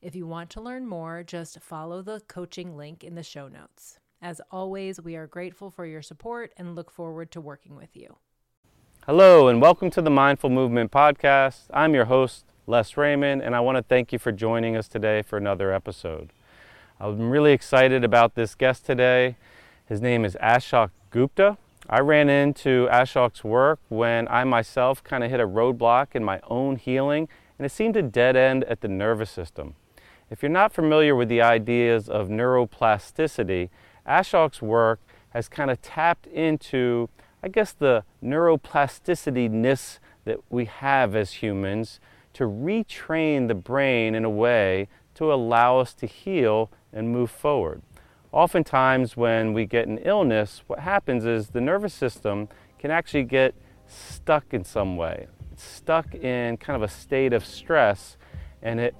[0.00, 3.98] If you want to learn more, just follow the coaching link in the show notes.
[4.22, 8.16] As always, we are grateful for your support and look forward to working with you.
[9.06, 11.62] Hello, and welcome to the Mindful Movement Podcast.
[11.72, 15.20] I'm your host, Les Raymond, and I want to thank you for joining us today
[15.20, 16.32] for another episode.
[17.00, 19.34] I'm really excited about this guest today.
[19.86, 21.58] His name is Ashok Gupta.
[21.90, 26.38] I ran into Ashok's work when I myself kind of hit a roadblock in my
[26.48, 29.74] own healing, and it seemed to dead end at the nervous system.
[30.30, 33.70] If you're not familiar with the ideas of neuroplasticity,
[34.06, 37.08] Ashok's work has kind of tapped into,
[37.42, 41.98] I guess, the neuroplasticity-ness that we have as humans
[42.34, 47.80] to retrain the brain in a way to allow us to heal and move forward.
[48.30, 53.54] Oftentimes, when we get an illness, what happens is the nervous system can actually get
[53.86, 55.26] stuck in some way.
[55.52, 58.18] It's stuck in kind of a state of stress,
[58.62, 58.94] and it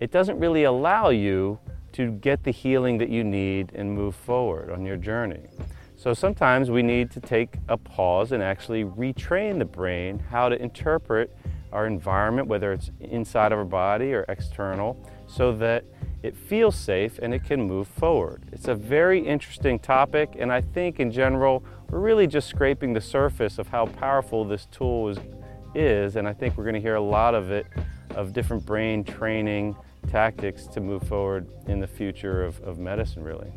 [0.00, 1.58] it doesn't really allow you
[1.92, 5.48] to get the healing that you need and move forward on your journey.
[5.96, 10.60] So sometimes we need to take a pause and actually retrain the brain how to
[10.62, 11.36] interpret
[11.72, 15.84] our environment, whether it's inside of our body or external, so that
[16.22, 18.44] it feels safe and it can move forward.
[18.52, 23.00] It's a very interesting topic, and I think in general, we're really just scraping the
[23.00, 25.18] surface of how powerful this tool is,
[25.74, 27.66] is and I think we're going to hear a lot of it
[28.10, 29.76] of different brain training
[30.08, 33.52] tactics to move forward in the future of, of medicine, really.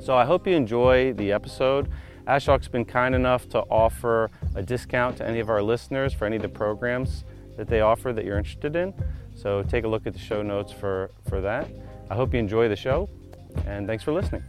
[0.00, 1.88] So I hope you enjoy the episode.
[2.26, 6.36] Ashok's been kind enough to offer a discount to any of our listeners for any
[6.36, 7.24] of the programs
[7.56, 8.92] that they offer that you're interested in.
[9.34, 11.68] So take a look at the show notes for, for that.
[12.10, 13.08] I hope you enjoy the show,
[13.66, 14.42] and thanks for listening.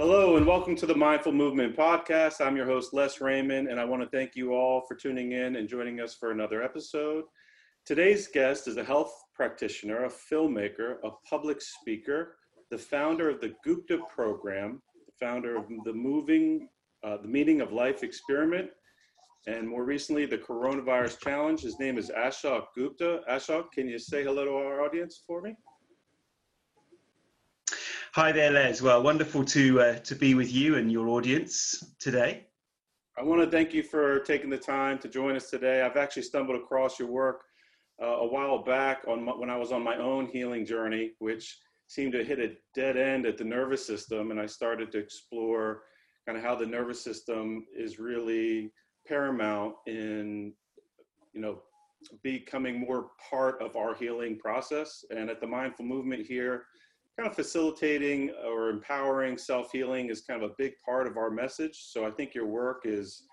[0.00, 2.40] Hello, and welcome to the Mindful Movement Podcast.
[2.40, 5.56] I'm your host, Les Raymond, and I want to thank you all for tuning in
[5.56, 7.24] and joining us for another episode.
[7.84, 12.36] Today's guest is a health practitioner, a filmmaker, a public speaker,
[12.70, 16.70] the founder of the Gupta program, the founder of the Moving,
[17.04, 18.70] uh, the Meaning of Life experiment,
[19.46, 21.60] and more recently, the Coronavirus Challenge.
[21.60, 23.20] His name is Ashok Gupta.
[23.30, 25.54] Ashok, can you say hello to our audience for me?
[28.14, 28.82] Hi there, Les.
[28.82, 32.44] Well, wonderful to uh, to be with you and your audience today.
[33.16, 35.82] I want to thank you for taking the time to join us today.
[35.82, 37.42] I've actually stumbled across your work
[38.02, 41.56] uh, a while back on my, when I was on my own healing journey, which
[41.86, 45.82] seemed to hit a dead end at the nervous system, and I started to explore
[46.26, 48.72] kind of how the nervous system is really
[49.06, 50.52] paramount in,
[51.32, 51.62] you know,
[52.24, 55.04] becoming more part of our healing process.
[55.10, 56.64] And at the Mindful Movement here
[57.20, 61.78] kind of facilitating or empowering self-healing is kind of a big part of our message.
[61.84, 63.24] So I think your work is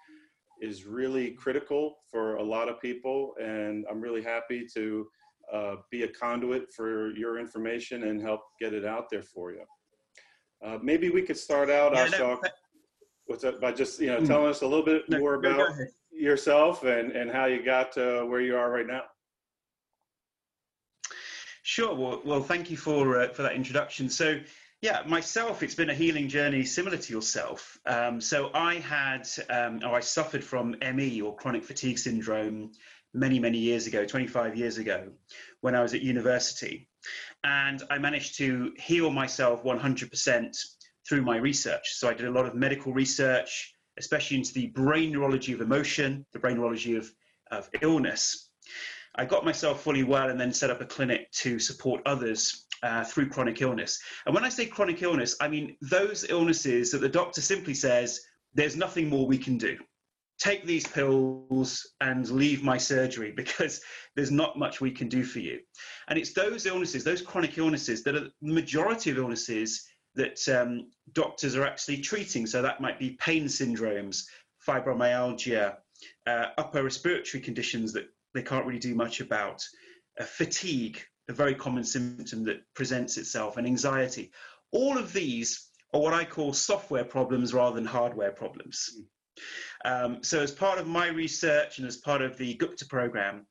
[0.60, 5.07] is really critical for a lot of people, and I'm really happy to
[5.54, 9.63] uh, be a conduit for your information and help get it out there for you.
[10.66, 12.40] Uh, maybe we could start out, yeah, Ashok,
[13.28, 15.69] what's that, by just you know mm, telling us a little bit more about
[16.12, 19.04] yourself and and how you got to where you are right now.
[21.68, 21.94] Sure.
[21.94, 24.08] Well, well thank you for uh, for that introduction.
[24.08, 24.40] So,
[24.81, 27.78] Yeah, myself, it's been a healing journey similar to yourself.
[27.86, 32.72] Um, so I had, um, or I suffered from ME or chronic fatigue syndrome
[33.14, 35.12] many, many years ago, 25 years ago,
[35.60, 36.88] when I was at university.
[37.44, 40.58] And I managed to heal myself 100%
[41.10, 41.96] through my research.
[41.96, 46.25] So I did a lot of medical research, especially into the brain neurology of emotion,
[46.31, 47.12] the brain neurology of,
[47.52, 48.46] of illness.
[49.18, 53.04] I got myself fully well and then set up a clinic to support others uh,
[53.04, 54.00] through chronic illness.
[54.25, 58.22] And when I say chronic illness, I mean those illnesses that the doctor simply says,
[58.54, 59.78] there's nothing more we can do.
[60.40, 63.81] Take these pills and leave my surgery because
[64.16, 65.60] there's not much we can do for you.
[66.10, 69.84] And it's those illnesses, those chronic illnesses, that are the majority of illnesses
[70.14, 72.46] that um, doctors are actually treating.
[72.46, 74.24] So that might be pain syndromes,
[74.68, 75.75] fibromyalgia,
[76.28, 79.68] uh, upper respiratory conditions that they can't really do much about,
[80.19, 84.31] uh, fatigue, a very common symptom that presents itself, and anxiety.
[84.72, 89.01] All of these are what I call software problems rather than hardware problems.
[89.86, 93.45] Um, so, as part of my research and as part of the Gupta program,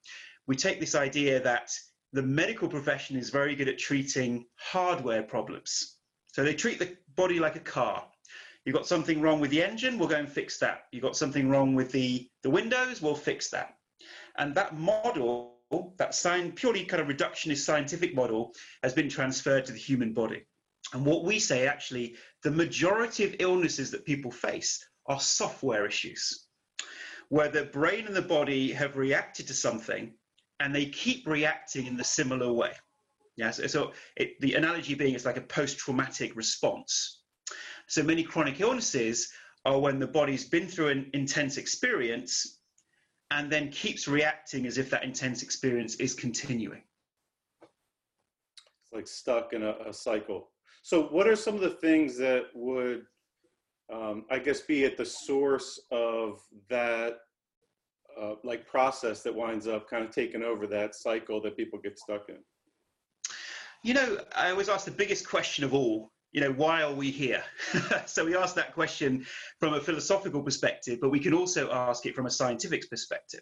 [0.46, 1.70] we take this idea that
[2.12, 5.96] the medical profession is very good at treating hardware problems.
[6.32, 8.06] So, they treat the body like a car.
[8.64, 10.84] You've got something wrong with the engine, we'll go and fix that.
[10.90, 13.76] You've got something wrong with the, the windows, we'll fix that.
[14.38, 15.56] And that model
[15.98, 20.44] that sign, purely kind of reductionist scientific model has been transferred to the human body.
[20.92, 26.46] And what we say actually, the majority of illnesses that people face are software issues,
[27.28, 30.12] where the brain and the body have reacted to something
[30.60, 32.72] and they keep reacting in the similar way.
[33.36, 37.22] Yeah, so, so it, the analogy being it's like a post-traumatic response.
[37.88, 39.28] So many chronic illnesses
[39.64, 42.60] are when the body's been through an intense experience
[43.30, 46.82] and then keeps reacting as if that intense experience is continuing.
[47.62, 50.48] It's like stuck in a, a cycle.
[50.82, 53.06] So, what are some of the things that would,
[53.92, 56.40] um, I guess, be at the source of
[56.70, 57.18] that,
[58.20, 61.98] uh, like process that winds up kind of taking over that cycle that people get
[61.98, 62.38] stuck in?
[63.82, 67.10] You know, I always ask the biggest question of all you know, why are we
[67.10, 67.42] here?
[68.06, 69.26] so we ask that question
[69.58, 73.40] from a philosophical perspective, but we can also ask it from a scientific perspective.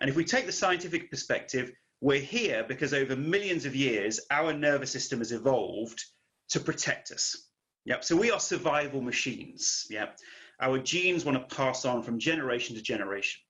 [0.00, 4.52] And if we take the scientific perspective, we're here because over millions of years, our
[4.52, 6.02] nervous system has evolved
[6.50, 7.48] to protect us.
[7.84, 8.04] Yep.
[8.04, 9.86] So we are survival machines.
[9.90, 10.18] Yep.
[10.60, 13.40] Our genes want to pass on from generation to generation.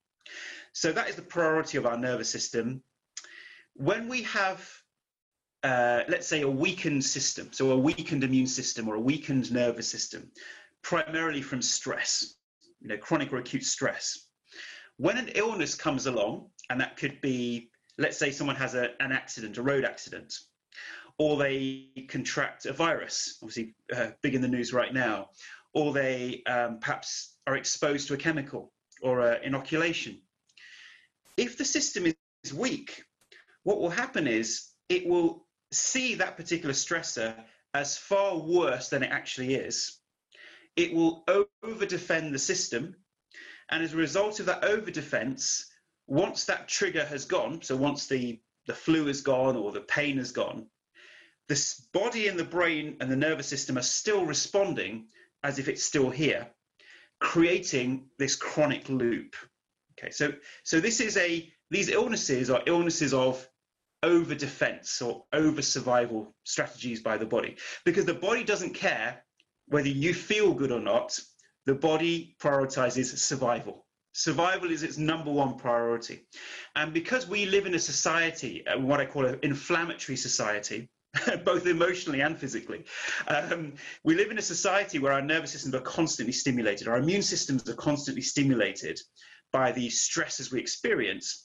[0.73, 2.82] So that is the priority of our nervous system.
[3.75, 4.69] When we have
[5.65, 9.89] uh, let's say, a weakened system, so a weakened immune system or a weakened nervous
[9.89, 10.31] system,
[10.83, 12.35] primarily from stress,
[12.83, 14.29] you know, chronic or acute stress.
[14.99, 19.11] When an illness comes along, and that could be, let's say, someone has a, an
[19.11, 20.35] accident, a road accident,
[21.19, 25.31] or they contract a virus, obviously uh, big in the news right now,
[25.73, 28.71] or they um, perhaps are exposed to a chemical
[29.01, 30.21] or an inoculation.
[31.39, 33.03] If the system is weak,
[33.63, 35.44] what will happen is it will
[35.75, 37.35] see that particular stressor
[37.73, 39.99] as far worse than it actually is.
[40.76, 41.25] It will
[41.62, 42.97] over defend the system.
[43.69, 45.71] And as a result of that over defense,
[46.06, 50.19] once that trigger has gone, so once the, the flu is gone or the pain
[50.19, 50.67] is gone,
[51.49, 55.06] the body and the brain and the nervous system are still responding
[55.43, 56.49] as if it's still here,
[57.20, 59.37] creating this chronic loop.
[59.93, 60.32] Okay, so
[60.65, 63.46] so this is a these illnesses are illnesses of
[64.05, 67.56] over defense or over survival strategies by the body.
[67.84, 69.25] Because the body doesn't care
[69.67, 71.19] whether you feel good or not
[71.67, 73.87] the body prioritizes survival.
[74.13, 76.27] Survival is its number one priority.
[76.77, 80.89] And because we live in a society uh, what i call an inflammatory society
[81.44, 82.84] both emotionally and physically.
[83.29, 87.23] Um, we live in a society where our nervous systems are constantly stimulated, our immune
[87.23, 89.01] systems are constantly stimulated
[89.53, 91.44] by the stresses we experience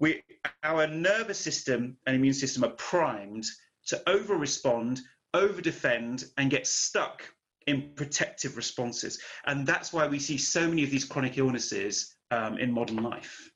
[0.00, 0.22] we,
[0.62, 3.46] our nervous system and immune system are primed
[3.86, 5.00] to over respond,
[5.34, 7.22] over defend, and get stuck
[7.66, 9.18] in protective responses.
[9.46, 13.50] And that's why we see so many of these chronic illnesses um, in modern life.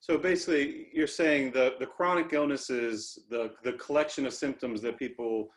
[0.00, 5.48] So basically, you're saying the, the chronic illnesses, the, the collection of symptoms that people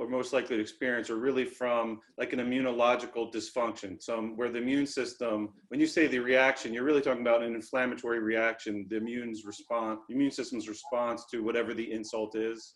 [0.00, 4.02] are most likely to experience are really from like an immunological dysfunction.
[4.02, 7.54] So where the immune system, when you say the reaction, you're really talking about an
[7.54, 8.86] inflammatory reaction.
[8.88, 12.74] The immune's response, immune system's response to whatever the insult is,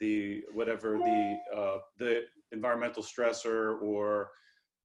[0.00, 2.22] the whatever the uh, the
[2.52, 4.30] environmental stressor or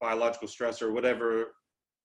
[0.00, 1.54] biological stressor, whatever,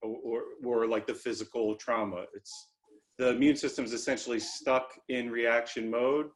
[0.01, 2.25] or, or, or like the physical trauma.
[2.35, 2.69] It's
[3.17, 6.27] the immune system's essentially stuck in reaction mode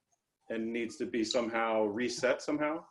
[0.49, 2.83] and needs to be somehow reset somehow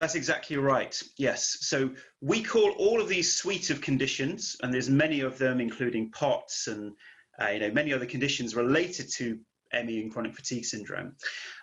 [0.00, 1.00] That's exactly right.
[1.16, 1.58] Yes.
[1.60, 6.10] So we call all of these suite of conditions, and there's many of them, including
[6.10, 6.92] POTS and
[7.40, 9.38] uh, you know many other conditions related to
[9.72, 11.14] ME and chronic fatigue syndrome.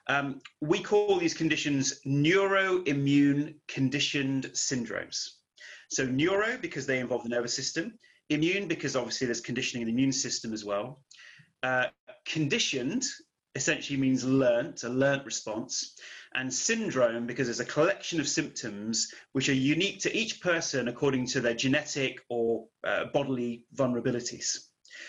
[0.08, 5.30] Um, we call these conditions neuroimmune conditioned syndromes.
[5.90, 8.00] So neuro because they involve the nervous system,
[8.30, 11.02] immune because obviously there's conditioning in the immune system as well.
[11.62, 11.88] Uh,
[12.26, 13.06] conditioned
[13.56, 15.96] essentially means learnt, a learnt response,
[16.36, 21.26] and syndrome because there's a collection of symptoms which are unique to each person according
[21.28, 24.58] to their genetic or uh, bodily vulnerabilities.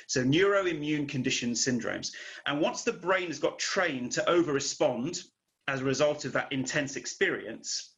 [0.06, 2.12] So neuroimmune condition syndromes.
[2.46, 5.20] And once the brain has got trained to over-respond
[5.68, 7.94] as a result of that intense experience,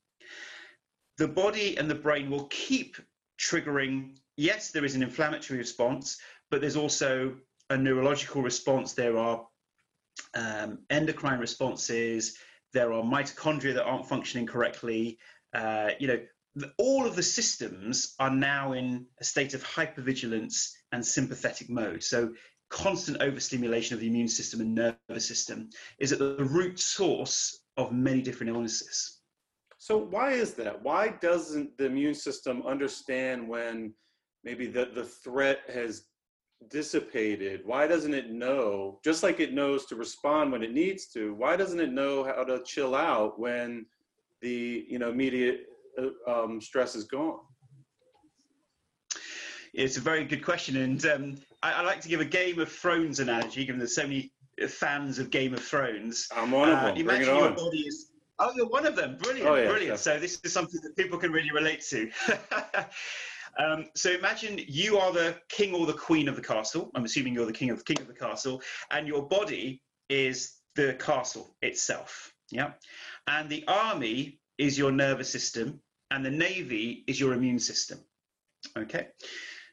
[1.19, 2.97] the body and the brain will keep
[3.39, 4.17] triggering.
[4.37, 6.19] Yes, there is an inflammatory response,
[6.51, 7.37] but there's also
[7.71, 8.93] a neurological response.
[8.93, 9.47] There are
[10.35, 12.37] um, endocrine responses.
[12.73, 15.19] There are mitochondria that aren't functioning correctly.
[15.55, 16.21] Uh, you know,
[16.79, 22.03] all of the systems are now in a state of hypervigilance and sympathetic mode.
[22.03, 22.33] So
[22.69, 27.93] constant overstimulation of the immune system and nervous system is at the root source of
[27.93, 29.21] many different illnesses.
[29.79, 30.83] So why is that?
[30.83, 33.95] Why doesn't the immune system understand when
[34.45, 36.05] maybe the, the threat has
[36.71, 37.63] dissipated?
[37.65, 41.57] Why doesn't it know, just like it knows to respond when it needs to, why
[41.57, 43.87] doesn't it know how to chill out when
[44.41, 45.67] the you know immediate
[45.99, 47.41] uh, um, stress is gone?
[49.75, 52.71] It's a very good question, and um, I, I, like to give a Game of
[52.71, 54.31] Thrones analogy, given there's so many
[54.69, 56.29] fans of Game of Thrones.
[56.37, 56.97] I'm one of uh, them.
[56.97, 58.11] Imagine Bring it your body is.
[58.39, 59.17] Oh, you're one of them.
[59.19, 59.99] Brilliant, oh, yeah, brilliant.
[59.99, 62.11] So this is something that people can really relate to.
[63.59, 66.91] um, so imagine you are the king or the queen of the castle.
[66.95, 70.57] I'm assuming you're the king of the king of the castle, and your body is
[70.75, 72.33] the castle itself.
[72.51, 72.73] Yeah,
[73.27, 75.81] and the army is your nervous system,
[76.11, 77.99] and the navy is your immune system.
[78.77, 79.09] Okay.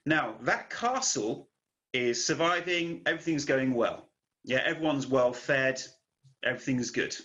[0.05, 1.50] Now, that castle
[1.93, 4.09] is surviving, everything's going well.
[4.43, 5.81] Yeah, everyone's well fed,
[6.43, 7.15] everything's good.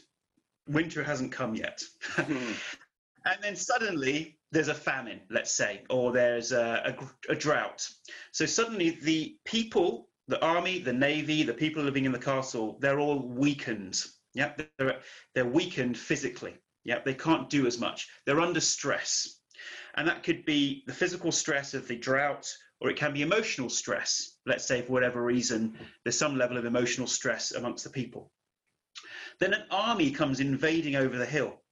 [0.69, 1.83] Winter hasn't come yet.
[2.17, 6.97] and then suddenly there's a famine, let's say, or there's a,
[7.29, 7.87] a, a, drought.
[8.31, 13.01] So suddenly the people, the army, the navy, the people living in the castle, they're
[13.01, 14.01] all weakened.
[14.33, 15.01] Yeah, they're,
[15.35, 16.55] they're weakened physically.
[16.85, 18.09] Yeah, they can't do as much.
[18.27, 19.41] They're under stress.
[19.97, 22.49] And that could be the physical stress of the drought,
[22.81, 24.37] or it can be emotional stress.
[24.47, 28.31] Let's say, for whatever reason, there's some level of emotional stress amongst the people.
[29.41, 31.64] Then an army comes invading over the hill.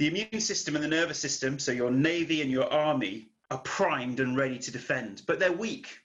[0.00, 4.18] The immune system and the nervous system, so your navy and your army, are primed
[4.18, 5.98] and ready to defend, but they're weak.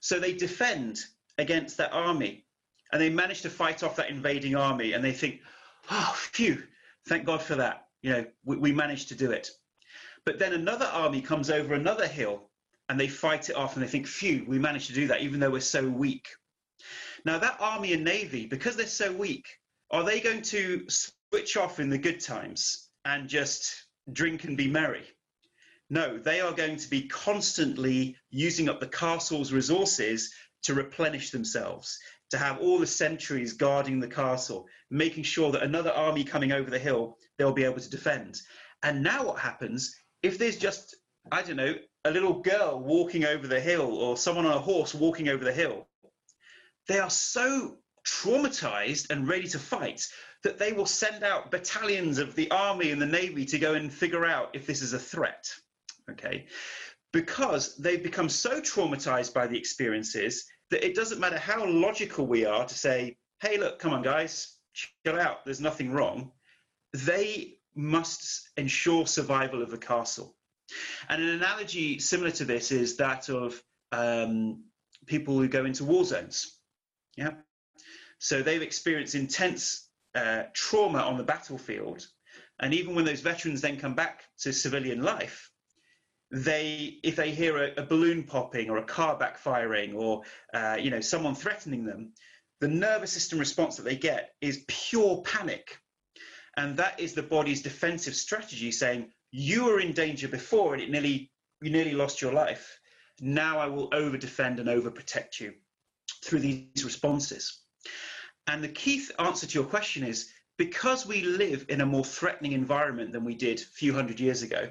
[0.00, 1.00] So they defend
[1.38, 2.44] against that army
[2.92, 5.40] and they manage to fight off that invading army and they think,
[5.90, 6.62] oh, phew,
[7.08, 7.86] thank God for that.
[8.02, 9.50] You know, we, we managed to do it.
[10.26, 12.50] But then another army comes over another hill
[12.90, 15.40] and they fight it off and they think, phew, we managed to do that even
[15.40, 16.28] though we're so weak.
[17.24, 19.46] Now, that army and navy, because they're so weak,
[19.90, 24.68] are they going to switch off in the good times and just drink and be
[24.68, 25.04] merry?
[25.90, 30.32] No, they are going to be constantly using up the castle's resources
[30.62, 31.98] to replenish themselves,
[32.30, 36.70] to have all the sentries guarding the castle, making sure that another army coming over
[36.70, 38.40] the hill, they'll be able to defend.
[38.82, 40.96] And now what happens if there's just,
[41.30, 44.94] I don't know, a little girl walking over the hill or someone on a horse
[44.94, 45.88] walking over the hill,
[46.88, 50.06] they are so traumatized and ready to fight
[50.42, 53.92] that they will send out battalions of the army and the navy to go and
[53.92, 55.52] figure out if this is a threat.
[56.10, 56.46] Okay.
[57.12, 62.44] Because they've become so traumatized by the experiences that it doesn't matter how logical we
[62.44, 64.56] are to say, hey, look, come on, guys,
[65.04, 66.32] chill out, there's nothing wrong.
[66.94, 70.34] They must ensure survival of the castle.
[71.08, 74.64] And an analogy similar to this is that of um,
[75.06, 76.58] people who go into war zones.
[77.16, 77.32] Yeah.
[78.18, 82.06] So they've experienced intense uh, trauma on the battlefield.
[82.60, 85.50] And even when those veterans then come back to civilian life,
[86.30, 90.22] they, if they hear a, a balloon popping or a car backfiring or,
[90.54, 92.12] uh, you know, someone threatening them,
[92.60, 95.78] the nervous system response that they get is pure panic
[96.56, 100.90] and that is the body's defensive strategy saying, you were in danger before and it
[100.90, 101.30] nearly,
[101.62, 102.78] you nearly lost your life.
[103.20, 105.54] Now I will over defend and over protect you
[106.24, 107.60] through these responses.
[108.46, 112.52] And the key answer to your question is because we live in a more threatening
[112.52, 114.70] environment than we did a few hundred years ago,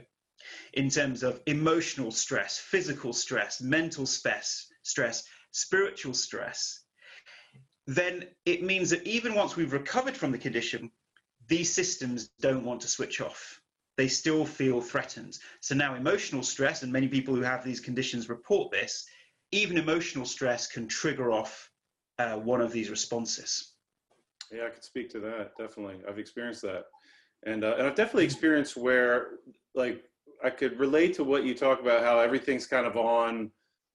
[0.74, 6.82] in terms of emotional stress, physical stress, mental stress, stress, spiritual stress,
[7.88, 10.92] then it means that even once we've recovered from the condition,
[11.48, 13.62] these systems don't want to switch off.
[13.98, 15.38] they still feel threatened.
[15.60, 19.06] So now emotional stress, and many people who have these conditions report this,
[19.52, 21.71] even emotional stress can trigger off
[22.22, 23.52] uh, one of these responses.
[24.52, 25.52] Yeah, I could speak to that.
[25.58, 25.98] Definitely.
[26.08, 26.86] I've experienced that.
[27.46, 29.14] And, uh, and I've definitely experienced where
[29.76, 30.04] like
[30.44, 33.52] I could relate to what you talk about, how everything's kind of on,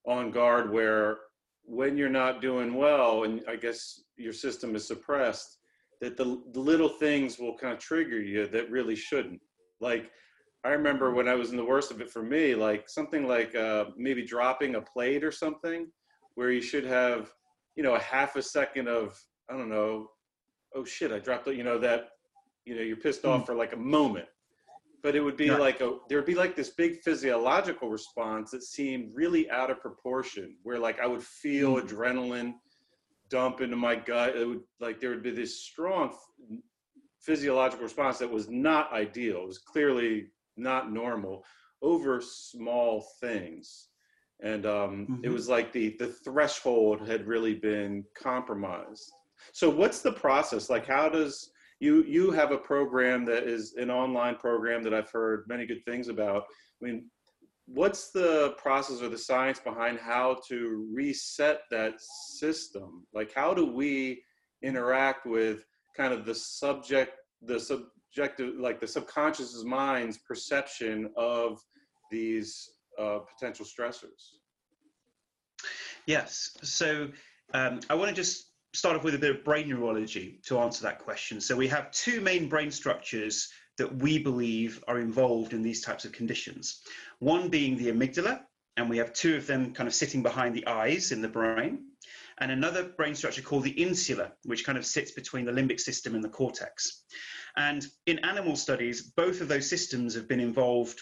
[0.06, 1.18] on guard where
[1.64, 5.58] when you're not doing well and I guess your system is suppressed,
[6.00, 9.40] that the, the little things will kind of trigger you that really shouldn't.
[9.80, 10.10] Like,
[10.64, 13.54] I remember when I was in the worst of it for me, like something like
[13.54, 15.86] uh, maybe dropping a plate or something,
[16.34, 17.32] where you should have,
[17.76, 19.16] you know, a half a second of,
[19.50, 20.08] I don't know,
[20.74, 22.08] oh shit, I dropped it, you know, that,
[22.64, 23.46] you know, you're pissed off mm.
[23.46, 24.26] for like a moment.
[25.02, 25.58] But it would be yeah.
[25.58, 29.80] like a, there would be like this big physiological response that seemed really out of
[29.80, 31.82] proportion, where like I would feel mm.
[31.82, 32.54] adrenaline
[33.28, 34.36] dump into my gut.
[34.36, 36.16] It would like there would be this strong
[37.20, 39.42] physiological response that was not ideal.
[39.42, 41.44] It was clearly not normal
[41.82, 43.88] over small things.
[44.42, 45.24] And um, mm-hmm.
[45.24, 49.10] it was like the, the threshold had really been compromised.
[49.52, 50.68] So what's the process?
[50.68, 51.50] Like how does
[51.80, 55.84] you you have a program that is an online program that I've heard many good
[55.84, 56.44] things about.
[56.80, 57.10] I mean,
[57.66, 63.06] what's the process or the science behind how to reset that system?
[63.12, 64.22] Like how do we
[64.62, 65.64] interact with
[65.96, 67.12] kind of the subject,
[67.42, 71.60] the subjective, like the subconscious mind's perception of
[72.10, 74.32] these uh, potential stressors?
[76.06, 76.56] Yes.
[76.62, 77.08] So
[77.54, 80.82] um, I want to just start off with a bit of brain neurology to answer
[80.82, 81.40] that question.
[81.40, 83.48] So we have two main brain structures
[83.78, 86.82] that we believe are involved in these types of conditions.
[87.18, 88.40] One being the amygdala,
[88.76, 91.86] and we have two of them kind of sitting behind the eyes in the brain
[92.38, 96.14] and another brain structure called the insula, which kind of sits between the limbic system
[96.14, 97.04] and the cortex.
[97.56, 101.00] And in animal studies, both of those systems have been involved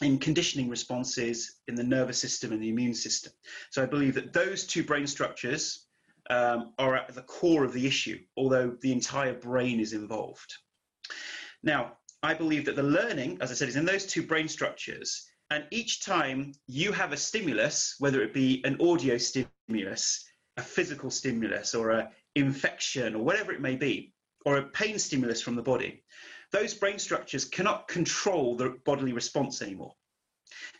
[0.00, 3.32] in conditioning responses in the nervous system and the immune system.
[3.70, 5.86] So I believe that those two brain structures
[6.28, 10.52] um, are at the core of the issue, although the entire brain is involved.
[11.62, 11.92] Now,
[12.22, 15.28] I believe that the learning, as I said, is in those two brain structures.
[15.50, 20.24] And each time you have a stimulus, whether it be an audio stimulus,
[20.56, 24.12] a physical stimulus or an infection or whatever it may be,
[24.44, 26.02] or a pain stimulus from the body,
[26.56, 29.92] those brain structures cannot control the bodily response anymore.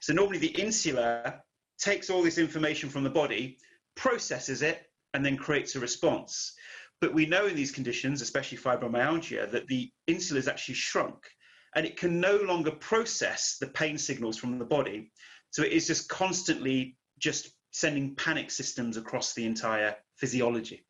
[0.00, 1.42] So normally the insula
[1.78, 3.58] takes all this information from the body,
[3.94, 6.54] processes it, and then creates a response.
[7.02, 11.28] But we know in these conditions, especially fibromyalgia, that the insula is actually shrunk
[11.74, 15.12] and it can no longer process the pain signals from the body.
[15.50, 20.86] So it is just constantly just sending panic systems across the entire physiology.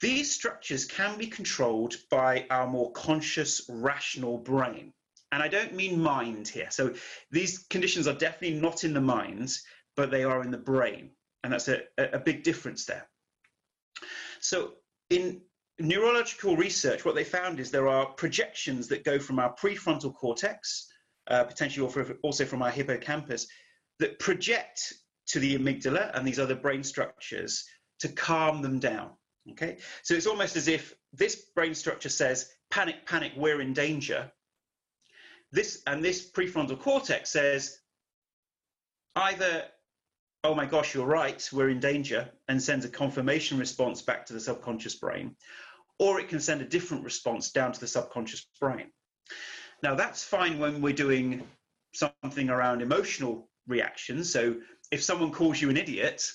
[0.00, 4.92] These structures can be controlled by our more conscious, rational brain.
[5.32, 6.70] And I don't mean mind here.
[6.70, 6.94] So
[7.30, 9.56] these conditions are definitely not in the mind,
[9.96, 11.10] but they are in the brain.
[11.42, 13.08] And that's a, a big difference there.
[14.40, 14.74] So
[15.10, 15.40] in
[15.78, 20.88] neurological research, what they found is there are projections that go from our prefrontal cortex,
[21.28, 21.88] uh, potentially
[22.22, 23.46] also from our hippocampus,
[23.98, 24.92] that project
[25.28, 27.64] to the amygdala and these other brain structures
[27.98, 29.10] to calm them down.
[29.52, 34.32] Okay, so it's almost as if this brain structure says, "Panic, panic, we're in danger."
[35.52, 37.78] This and this prefrontal cortex says,
[39.14, 39.70] either,
[40.42, 44.32] "Oh my gosh, you're right, we're in danger," and sends a confirmation response back to
[44.32, 45.36] the subconscious brain,
[45.98, 48.92] or it can send a different response down to the subconscious brain.
[49.82, 51.48] Now that's fine when we're doing
[51.94, 54.30] something around emotional reactions.
[54.30, 56.30] So if someone calls you an idiot,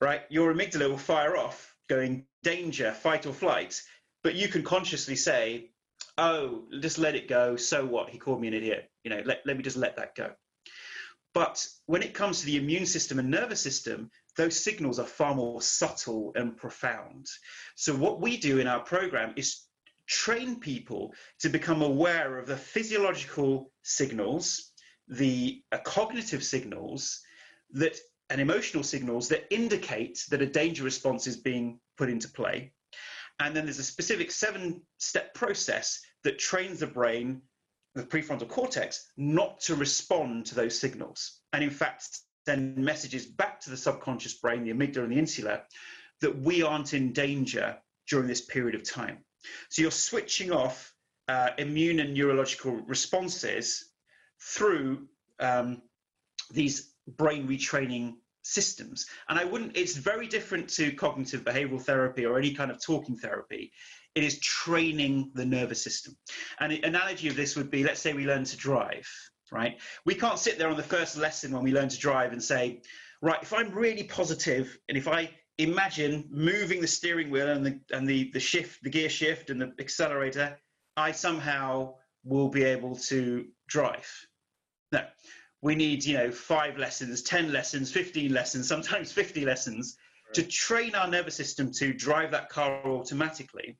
[0.00, 3.80] right, your amygdala will fire off, going danger, fight or flight.
[4.22, 5.70] But you can consciously say,
[6.16, 7.56] oh, just let it go.
[7.56, 8.08] So what?
[8.08, 8.90] He called me an idiot.
[9.04, 10.30] You know, let, let me just let that go.
[11.34, 15.34] But when it comes to the immune system and nervous system, those signals are far
[15.34, 17.26] more subtle and profound.
[17.74, 19.62] So, what we do in our program is
[20.06, 24.72] train people to become aware of the physiological signals,
[25.08, 27.20] the uh, cognitive signals,
[27.72, 27.96] that
[28.32, 32.72] and emotional signals that indicate that a danger response is being put into play.
[33.38, 37.42] And then there's a specific seven step process that trains the brain,
[37.94, 41.40] the prefrontal cortex, not to respond to those signals.
[41.52, 42.06] And in fact,
[42.46, 45.62] send messages back to the subconscious brain, the amygdala and the insula,
[46.20, 47.78] that we aren't in danger
[48.08, 49.18] during this period of time.
[49.70, 50.94] So you're switching off
[51.28, 53.90] uh, immune and neurological responses
[54.40, 55.08] through
[55.40, 55.82] um,
[56.50, 59.06] these brain retraining systems.
[59.28, 63.16] And I wouldn't, it's very different to cognitive behavioral therapy or any kind of talking
[63.16, 63.72] therapy.
[64.14, 66.16] It is training the nervous system.
[66.60, 69.08] And an analogy of this would be let's say we learn to drive,
[69.50, 69.80] right?
[70.04, 72.82] We can't sit there on the first lesson when we learn to drive and say,
[73.22, 77.80] right, if I'm really positive and if I imagine moving the steering wheel and the,
[77.92, 80.58] and the, the shift, the gear shift and the accelerator,
[80.96, 84.08] I somehow will be able to drive.
[84.92, 85.04] No,
[85.62, 89.96] we need, you know, five lessons, 10 lessons, 15 lessons, sometimes 50 lessons
[90.26, 90.34] right.
[90.34, 93.78] to train our nervous system to drive that car automatically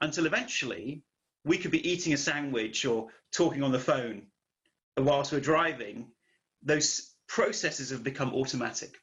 [0.00, 1.02] until eventually
[1.44, 4.26] we could be eating a sandwich or talking on the phone
[4.96, 6.06] whilst we're driving.
[6.62, 8.98] Those processes have become automatic.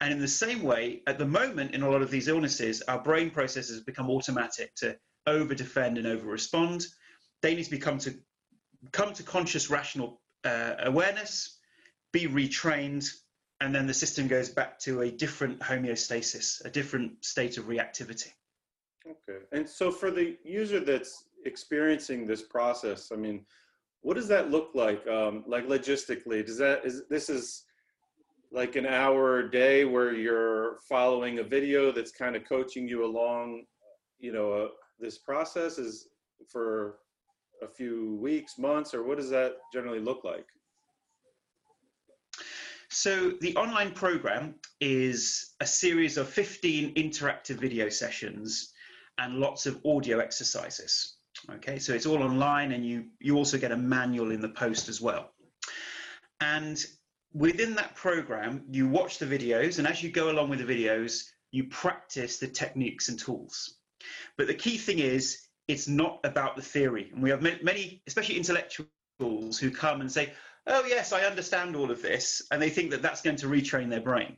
[0.00, 3.00] And in the same way, at the moment, in a lot of these illnesses, our
[3.00, 6.86] brain processes become automatic to over defend and over respond.
[7.40, 8.14] They need to become to
[8.92, 11.58] come to conscious, rational uh, awareness,
[12.12, 13.08] be retrained,
[13.60, 18.32] and then the system goes back to a different homeostasis, a different state of reactivity.
[19.06, 19.44] Okay.
[19.52, 23.44] And so for the user that's experiencing this process, I mean,
[24.02, 25.06] what does that look like?
[25.06, 27.64] Um, like logistically, does that is this is
[28.52, 33.04] like an hour a day where you're following a video that's kind of coaching you
[33.04, 33.64] along,
[34.18, 36.08] you know, uh, this process is
[36.48, 36.98] for
[37.62, 40.46] a few weeks, months, or what does that generally look like?
[42.88, 48.72] So the online program is a series of 15 interactive video sessions
[49.18, 51.16] and lots of audio exercises.
[51.50, 54.88] Okay, so it's all online and you, you also get a manual in the post
[54.88, 55.30] as well.
[56.40, 56.82] And
[57.34, 61.24] within that program, you watch the videos and as you go along with the videos,
[61.50, 63.76] you practice the techniques and tools.
[64.36, 67.10] But the key thing is it's not about the theory.
[67.12, 68.88] And we have many, especially intellectuals,
[69.58, 70.32] who come and say,
[70.66, 72.42] oh, yes, I understand all of this.
[72.50, 74.36] And they think that that's going to retrain their brain.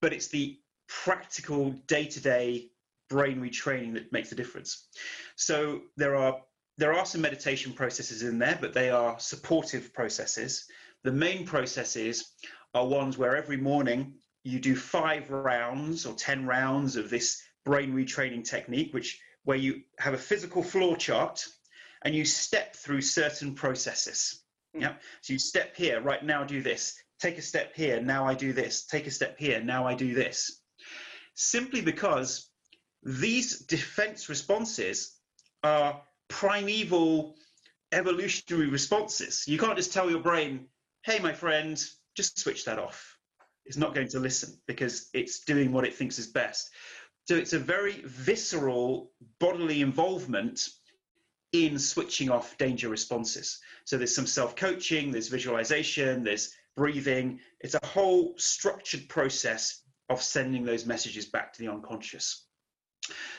[0.00, 2.68] But it's the practical day to day
[3.08, 4.88] brain retraining that makes the difference.
[5.36, 6.40] So there are
[6.78, 10.66] there are some meditation processes in there, but they are supportive processes.
[11.04, 12.34] The main processes
[12.74, 14.14] are ones where every morning
[14.44, 19.80] you do five rounds or 10 rounds of this brain retraining technique, which where you
[19.98, 21.46] have a physical floor chart
[22.04, 24.42] and you step through certain processes.
[24.76, 24.82] Mm.
[24.82, 24.94] Yeah.
[25.22, 26.96] So you step here, right now do this.
[27.20, 28.86] Take a step here, now I do this.
[28.86, 30.60] Take a step here, now I do this.
[31.34, 32.50] Simply because
[33.04, 35.16] these defense responses
[35.62, 37.36] are primeval
[37.92, 39.46] evolutionary responses.
[39.46, 40.66] You can't just tell your brain,
[41.04, 41.80] hey, my friend,
[42.16, 43.16] just switch that off.
[43.64, 46.68] It's not going to listen because it's doing what it thinks is best.
[47.26, 49.10] So it's a very visceral
[49.40, 50.68] bodily involvement
[51.52, 53.60] in switching off danger responses.
[53.84, 57.40] So there's some self coaching, there's visualization, there's breathing.
[57.60, 62.46] It's a whole structured process of sending those messages back to the unconscious.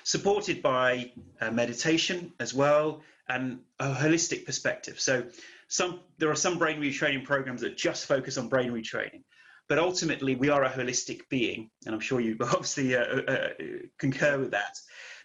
[0.04, 5.00] Supported by uh, meditation as well and a holistic perspective.
[5.00, 5.28] So
[5.68, 9.24] some there are some brain retraining programs that just focus on brain retraining.
[9.70, 13.50] But ultimately, we are a holistic being, and I'm sure you obviously uh, uh, uh,
[14.00, 14.78] concur with that.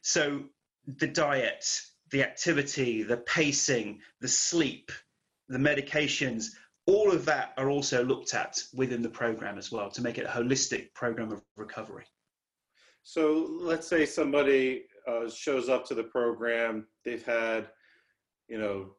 [0.02, 0.42] So
[0.86, 1.64] the diet,
[2.10, 4.90] the activity, the pacing, the sleep,
[5.48, 6.46] the medications,
[6.86, 10.26] all of that are also looked at within the program as well to make it
[10.26, 12.04] a holistic program of recovery.
[13.04, 17.68] So let's say somebody uh, shows up to the program, they've had,
[18.48, 18.94] you know,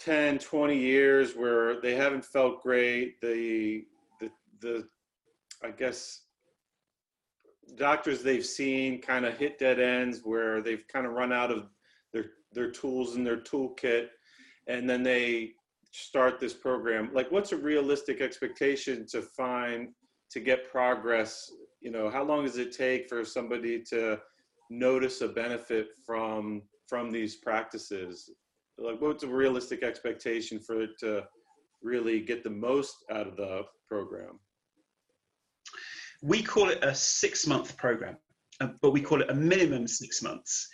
[0.00, 3.84] 10, 20 years where they haven't felt great, the
[4.60, 4.86] the
[5.62, 6.22] I guess
[7.76, 11.68] doctors they've seen kind of hit dead ends where they've kind of run out of
[12.12, 14.08] their their tools and their toolkit
[14.66, 15.52] and then they
[15.92, 17.10] start this program.
[17.12, 19.88] Like what's a realistic expectation to find
[20.30, 21.50] to get progress?
[21.80, 24.20] You know how long does it take for somebody to
[24.70, 28.30] notice a benefit from from these practices?
[28.76, 31.24] Like what's a realistic expectation for it to
[31.82, 34.40] really get the most out of the program
[36.24, 38.16] we call it a six month program,
[38.62, 40.66] uh, but we call it a minimum six months.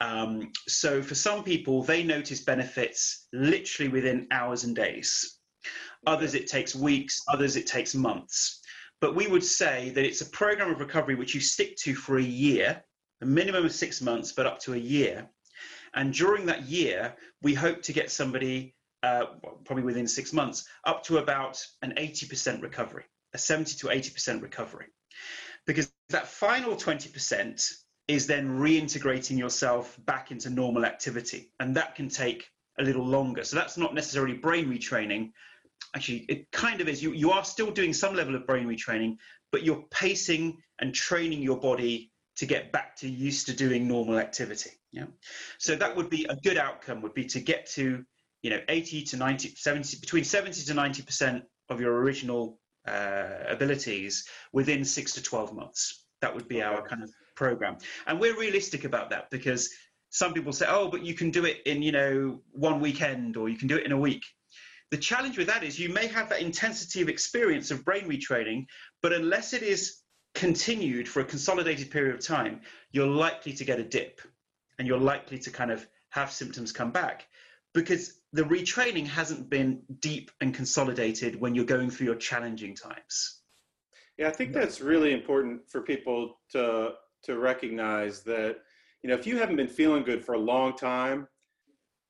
[0.00, 5.38] Um, so for some people, they notice benefits literally within hours and days.
[6.08, 8.60] Others, it takes weeks, others, it takes months.
[9.00, 12.18] But we would say that it's a program of recovery which you stick to for
[12.18, 12.82] a year,
[13.22, 15.28] a minimum of six months, but up to a year.
[15.94, 19.26] And during that year, we hope to get somebody, uh,
[19.64, 24.86] probably within six months, up to about an 80% recovery, a 70 to 80% recovery
[25.66, 27.72] because that final 20%
[28.08, 32.46] is then reintegrating yourself back into normal activity and that can take
[32.78, 33.42] a little longer.
[33.42, 35.32] So that's not necessarily brain retraining.
[35.94, 37.02] Actually it kind of is.
[37.02, 39.16] You, you are still doing some level of brain retraining
[39.50, 44.18] but you're pacing and training your body to get back to used to doing normal
[44.18, 45.04] activity yeah?
[45.58, 48.04] So that would be a good outcome would be to get to
[48.42, 53.44] you know 80 to 90 70 between 70 to 90 percent of your original uh,
[53.48, 56.04] abilities within six to 12 months.
[56.20, 57.78] That would be our kind of program.
[58.06, 59.70] And we're realistic about that because
[60.10, 63.48] some people say oh but you can do it in you know one weekend or
[63.48, 64.24] you can do it in a week.
[64.90, 68.66] The challenge with that is you may have that intensity of experience of brain retraining,
[69.02, 70.00] but unless it is
[70.34, 72.60] continued for a consolidated period of time,
[72.92, 74.20] you're likely to get a dip
[74.78, 77.26] and you're likely to kind of have symptoms come back
[77.74, 83.40] because the retraining hasn't been deep and consolidated when you're going through your challenging times.
[84.18, 88.58] Yeah, I think that's really important for people to to recognize that
[89.02, 91.26] you know if you haven't been feeling good for a long time,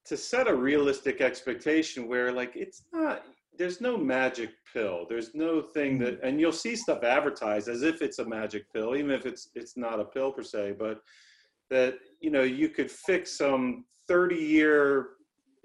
[0.06, 3.22] to set a realistic expectation where like it's not
[3.56, 6.26] there's no magic pill there's no thing that mm-hmm.
[6.26, 9.76] and you'll see stuff advertised as if it's a magic pill even if it's it's
[9.76, 11.00] not a pill per se but
[11.70, 15.15] that you know you could fix some 30 year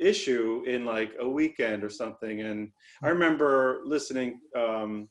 [0.01, 2.69] issue in like a weekend or something and
[3.03, 3.13] i mm-hmm.
[3.13, 5.07] remember listening um,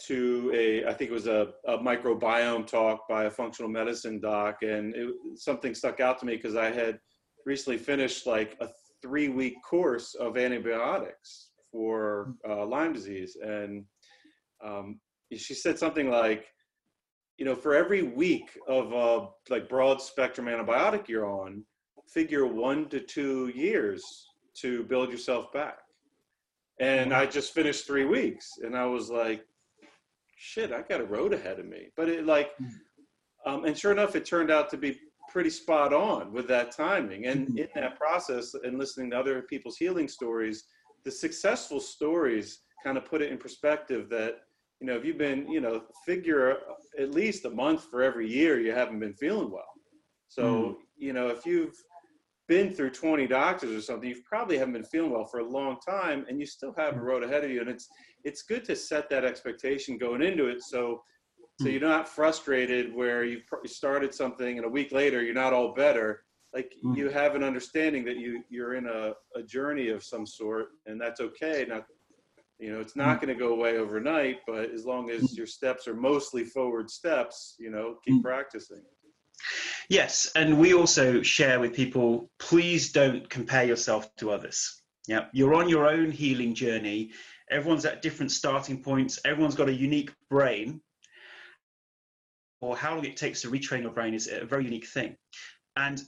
[0.00, 4.58] to a i think it was a, a microbiome talk by a functional medicine doc
[4.62, 6.98] and it, something stuck out to me because i had
[7.44, 8.68] recently finished like a
[9.02, 13.36] three week course of antibiotics for uh, Lyme disease.
[13.42, 13.84] And
[14.64, 15.00] um,
[15.34, 16.46] she said something like,
[17.38, 21.64] you know, for every week of a like broad spectrum antibiotic you're on,
[22.12, 25.78] figure one to two years to build yourself back.
[26.80, 29.44] And I just finished three weeks and I was like,
[30.36, 31.88] shit, I got a road ahead of me.
[31.96, 32.66] But it like, hmm.
[33.46, 34.98] um, and sure enough, it turned out to be
[35.30, 37.26] pretty spot on with that timing.
[37.26, 37.58] And mm-hmm.
[37.58, 40.64] in that process, and listening to other people's healing stories,
[41.04, 44.40] the successful stories kind of put it in perspective that,
[44.80, 46.58] you know, if you've been, you know, figure
[46.98, 49.72] at least a month for every year you haven't been feeling well.
[50.28, 50.76] So, mm.
[50.96, 51.76] you know, if you've
[52.52, 55.78] been through 20 doctors or something, you probably haven't been feeling well for a long
[55.80, 57.02] time and you still have a mm.
[57.02, 57.62] road ahead of you.
[57.62, 57.88] And it's,
[58.24, 60.62] it's good to set that expectation going into it.
[60.62, 61.02] So
[61.60, 61.72] so hmm.
[61.72, 66.24] you're not frustrated where you started something and a week later you're not all better.
[66.54, 66.96] Like mm.
[66.96, 71.00] you have an understanding that you you're in a, a journey of some sort, and
[71.00, 71.66] that's okay.
[71.68, 71.84] Not
[72.58, 73.22] you know it's not mm.
[73.22, 77.54] going to go away overnight, but as long as your steps are mostly forward steps,
[77.58, 78.22] you know, keep mm.
[78.22, 78.82] practicing.
[79.88, 84.80] Yes, and we also share with people please don't compare yourself to others.
[85.08, 87.12] Yeah, you're on your own healing journey.
[87.50, 89.18] Everyone's at different starting points.
[89.24, 90.80] Everyone's got a unique brain
[92.62, 95.16] or how long it takes to retrain your brain is a very unique thing.
[95.76, 96.00] And,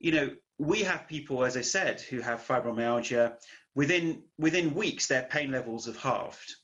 [0.00, 3.34] you know, we have people, as I said, who have fibromyalgia.
[3.76, 6.56] Within, within weeks, their pain levels have halved.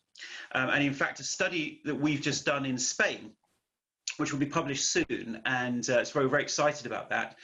[0.53, 3.33] Um, and in fact, a study that we've just done in Spain,
[4.18, 7.37] which will be published soon, and uh, so we're very excited about that,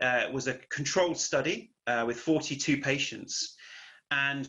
[0.00, 3.56] uh, was a controlled study uh, with 42 patients.
[4.10, 4.48] And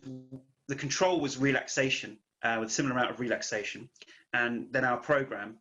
[0.67, 3.89] the control was relaxation, uh, with a similar amount of relaxation.
[4.33, 5.57] And then our program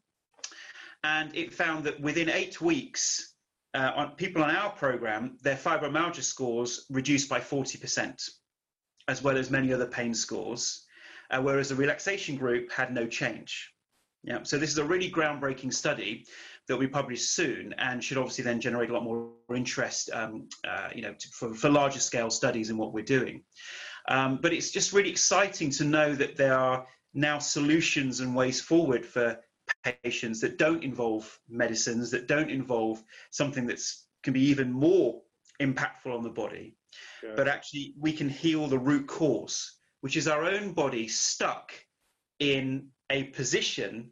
[1.05, 3.35] and it found that within eight weeks,
[3.75, 8.29] uh, on people on our program, their fibromyalgia scores reduced by 40%,
[9.07, 10.85] as well as many other pain scores,
[11.31, 13.73] uh, whereas the relaxation group had no change.
[14.25, 16.27] Yeah, so this is a really groundbreaking study
[16.67, 20.49] that will be published soon and should obviously then generate a lot more interest, um,
[20.67, 23.43] uh, you know, to, for, for larger scale studies in what we're doing.
[24.09, 28.61] Um, but it's just really exciting to know that there are now solutions and ways
[28.61, 29.39] forward for
[30.03, 33.81] patients that don't involve medicines, that don't involve something that
[34.23, 35.21] can be even more
[35.61, 36.77] impactful on the body,
[37.23, 37.33] yeah.
[37.37, 41.73] but actually we can heal the root cause, which is our own body stuck
[42.39, 44.11] in a position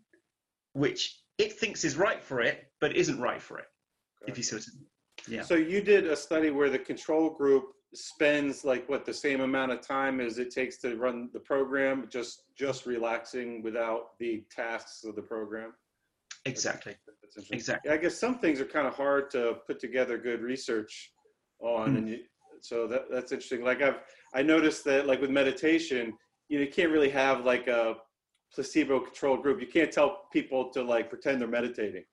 [0.73, 3.67] which it thinks is right for it, but isn't right for it.
[4.23, 4.33] Okay.
[4.33, 4.65] If you see what
[5.29, 5.43] Yeah.
[5.43, 9.73] So you did a study where the control group spends like what the same amount
[9.73, 15.05] of time as it takes to run the program just just relaxing without the tasks
[15.05, 15.73] of the program
[16.45, 20.43] exactly that's, exactly i guess some things are kind of hard to put together good
[20.43, 21.13] research
[21.61, 21.99] on mm.
[21.99, 22.19] and you,
[22.61, 24.01] so that, that's interesting like i've
[24.35, 26.13] i noticed that like with meditation
[26.49, 27.97] you, know, you can't really have like a
[28.55, 32.05] placebo controlled group you can't tell people to like pretend they're meditating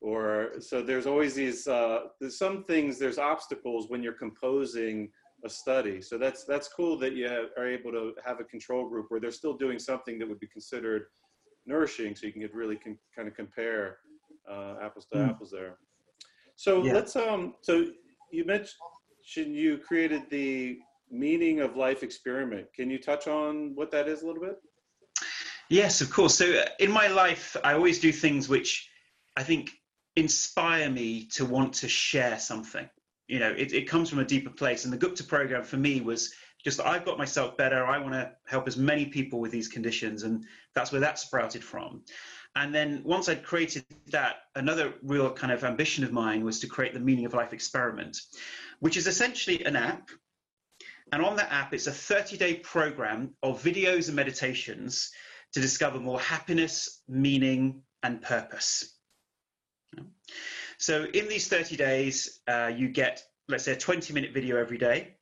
[0.00, 5.08] or so there's always these uh, there's some things there's obstacles when you're composing
[5.44, 8.88] a study so that's that's cool that you have, are able to have a control
[8.88, 11.06] group where they're still doing something that would be considered
[11.66, 13.98] nourishing so you can get really con- kind of compare
[14.50, 15.28] uh, apples to mm.
[15.28, 15.78] apples there
[16.56, 16.92] so yeah.
[16.92, 17.86] let's um so
[18.30, 18.74] you mentioned
[19.36, 20.78] you created the
[21.10, 22.66] meaning of life experiment.
[22.74, 24.56] Can you touch on what that is a little bit?
[25.68, 26.36] Yes, of course.
[26.36, 28.88] So uh, in my life, I always do things which
[29.36, 29.72] I think
[30.14, 32.88] inspire me to want to share something.
[33.26, 34.84] You know, it, it comes from a deeper place.
[34.84, 36.32] And the Gupta program for me was
[36.64, 37.84] just I've got myself better.
[37.84, 40.22] I want to help as many people with these conditions.
[40.22, 42.02] And that's where that sprouted from.
[42.54, 46.66] And then once I'd created that, another real kind of ambition of mine was to
[46.66, 48.18] create the Meaning of Life experiment,
[48.80, 50.10] which is essentially an app.
[51.12, 55.10] And on that app, it's a 30 day program of videos and meditations
[55.56, 58.94] to discover more happiness, meaning, and purpose.
[60.76, 64.76] So in these 30 days, uh, you get, let's say, a 20 minute video every
[64.76, 65.14] day,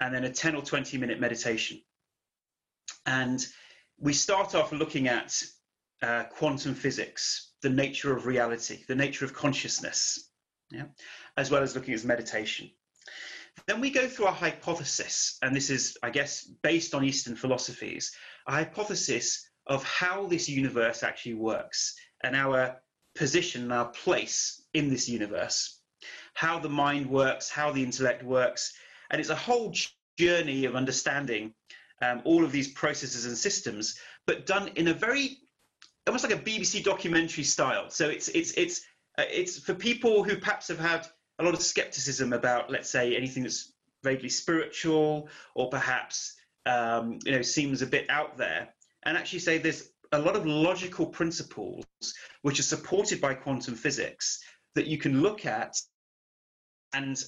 [0.00, 1.80] and then a 10 or 20 minute meditation.
[3.04, 3.44] And
[3.98, 5.42] we start off looking at
[6.02, 10.30] uh, quantum physics, the nature of reality, the nature of consciousness,
[10.70, 10.84] yeah?
[11.36, 12.70] as well as looking at meditation.
[13.66, 18.14] Then we go through a hypothesis, and this is, I guess, based on Eastern philosophies,
[18.46, 22.80] a hypothesis of how this universe actually works and our
[23.14, 25.80] position, our place in this universe,
[26.34, 28.72] how the mind works, how the intellect works.
[29.10, 29.74] And it's a whole
[30.18, 31.54] journey of understanding
[32.02, 35.38] um, all of these processes and systems, but done in a very
[36.06, 37.88] almost like a BBC documentary style.
[37.88, 38.82] So it's it's it's
[39.18, 41.06] uh, it's for people who perhaps have had
[41.38, 43.72] a lot of skepticism about, let's say, anything that's
[44.02, 48.68] vaguely spiritual or perhaps um, you know seems a bit out there,
[49.04, 51.84] and actually say there's a lot of logical principles
[52.42, 54.40] which are supported by quantum physics
[54.74, 55.76] that you can look at
[56.92, 57.22] and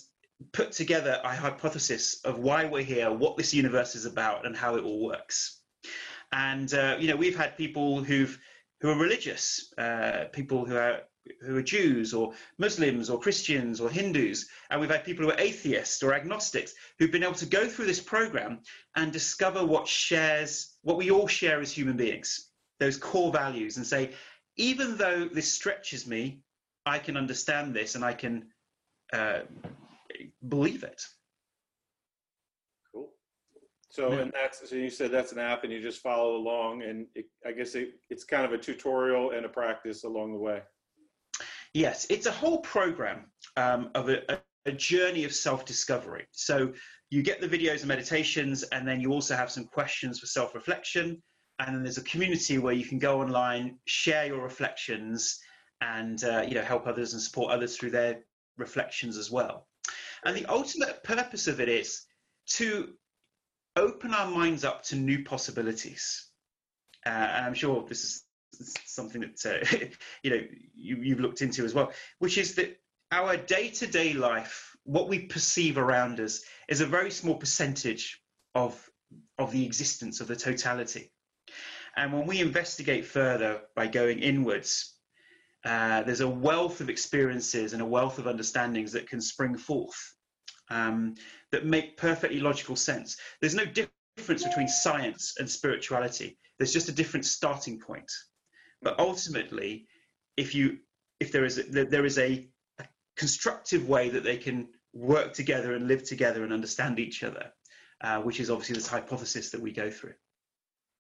[0.53, 4.77] put together a hypothesis of why we're here, what this universe is about, and how
[4.77, 5.61] it all works.
[6.33, 8.39] And uh, you know, we've had people who've
[8.81, 11.01] who are religious, uh, people who are
[11.41, 15.41] who are Jews or Muslims or Christians or Hindus, and we've had people who are
[15.41, 18.61] atheists or agnostics who've been able to go through this program
[18.95, 23.87] and discover what shares what we all share as human beings, those core values, and
[23.87, 24.13] say,
[24.57, 26.41] even though this stretches me,
[26.85, 28.47] I can understand this and I can
[29.13, 29.41] uh,
[30.49, 31.03] believe it.
[32.93, 33.11] Cool.
[33.91, 34.21] So, yeah.
[34.21, 37.27] and that's so you said that's an app, and you just follow along, and it,
[37.47, 40.63] I guess it, it's kind of a tutorial and a practice along the way.
[41.77, 43.27] Yes, it's a whole program
[43.59, 46.25] um, of a, a journey of self-discovery.
[46.33, 46.73] So
[47.11, 51.23] you get the videos and meditations, and then you also have some questions for self-reflection.
[51.59, 55.39] And then there's a community where you can go online, share your reflections,
[55.83, 58.21] and uh, you know help others and support others through their
[58.57, 59.69] reflections as well.
[60.25, 62.07] And the ultimate purpose of it is
[62.53, 62.95] to
[63.77, 66.31] open our minds up to new possibilities.
[67.05, 69.87] Uh, and I'm sure this is something that uh,
[70.23, 70.41] you know
[70.75, 72.79] you, you've looked into as well, which is that
[73.13, 78.21] our day-to-day life, what we perceive around us, is a very small percentage
[78.55, 78.91] of
[79.39, 81.13] of the existence of the totality.
[81.97, 84.97] And when we investigate further by going inwards,
[85.65, 90.15] uh, there's a wealth of experiences and a wealth of understandings that can spring forth
[90.71, 91.15] um,
[91.53, 93.17] that make perfectly logical sense.
[93.41, 96.39] There's no difference between science and spirituality.
[96.59, 98.11] There's just a different starting point.
[98.87, 99.89] But ultimately,
[100.37, 100.79] if you
[101.19, 102.85] if there is a, there is a, a
[103.17, 107.53] constructive way that they can work together and live together and understand each other,
[108.03, 110.15] uh, which is obviously this hypothesis that we go through.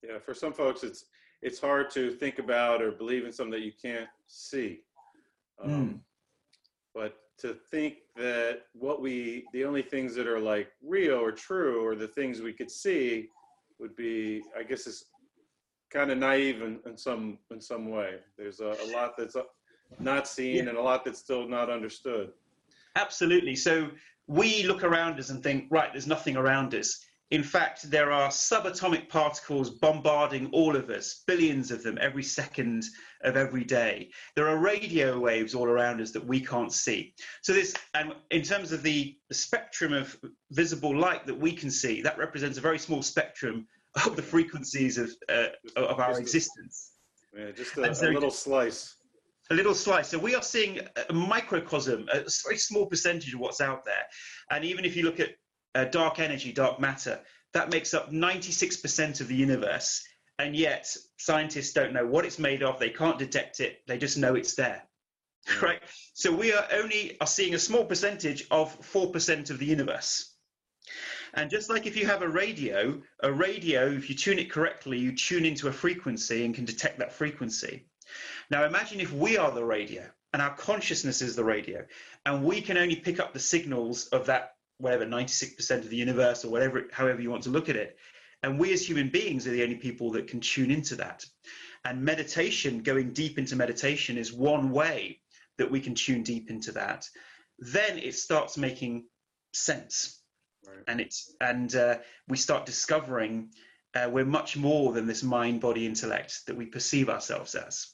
[0.02, 1.04] Yeah, for some folks, it's
[1.42, 4.80] it's hard to think about or believe in something that you can't see.
[5.62, 6.00] Um, mm.
[6.92, 11.86] But to think that what we, the only things that are like real or true,
[11.86, 13.28] or the things we could see,
[13.78, 15.04] would be, I guess, is
[15.96, 18.10] kind of naive in, in some in some way.
[18.36, 19.42] There's a, a lot that's uh,
[19.98, 20.68] not seen yeah.
[20.68, 22.32] and a lot that's still not understood.
[22.96, 23.56] Absolutely.
[23.56, 23.88] So
[24.26, 26.88] we look around us and think, right, there's nothing around us.
[27.30, 32.84] In fact, there are subatomic particles bombarding all of us, billions of them every second
[33.22, 34.10] of every day.
[34.36, 37.14] There are radio waves all around us that we can't see.
[37.42, 40.16] So this, and in terms of the, the spectrum of
[40.52, 43.66] visible light that we can see, that represents a very small spectrum
[44.04, 46.92] of the frequencies of uh, of our existence.
[47.36, 48.94] Yeah, just a, so, a little slice.
[49.50, 50.08] A little slice.
[50.08, 54.04] So we are seeing a microcosm, a very small percentage of what's out there.
[54.50, 55.30] And even if you look at
[55.74, 57.20] uh, dark energy, dark matter,
[57.52, 60.02] that makes up 96% of the universe.
[60.38, 62.78] And yet, scientists don't know what it's made of.
[62.78, 63.78] They can't detect it.
[63.86, 64.82] They just know it's there.
[65.62, 65.80] Right.
[66.14, 70.35] So we are only are seeing a small percentage of 4% of the universe.
[71.36, 74.98] And just like if you have a radio, a radio, if you tune it correctly,
[74.98, 77.84] you tune into a frequency and can detect that frequency.
[78.50, 81.84] Now imagine if we are the radio and our consciousness is the radio,
[82.24, 86.44] and we can only pick up the signals of that whatever 96% of the universe
[86.44, 87.98] or whatever however you want to look at it.
[88.42, 91.24] And we as human beings are the only people that can tune into that.
[91.84, 95.20] And meditation going deep into meditation is one way
[95.58, 97.08] that we can tune deep into that.
[97.58, 99.04] Then it starts making
[99.52, 100.22] sense
[100.66, 100.84] right.
[100.88, 101.96] and it's and uh,
[102.28, 103.50] we start discovering
[103.94, 107.86] uh, we're much more than this mind body intellect that we perceive ourselves as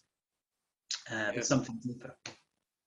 [1.10, 1.32] uh, yeah.
[1.34, 2.14] but something deeper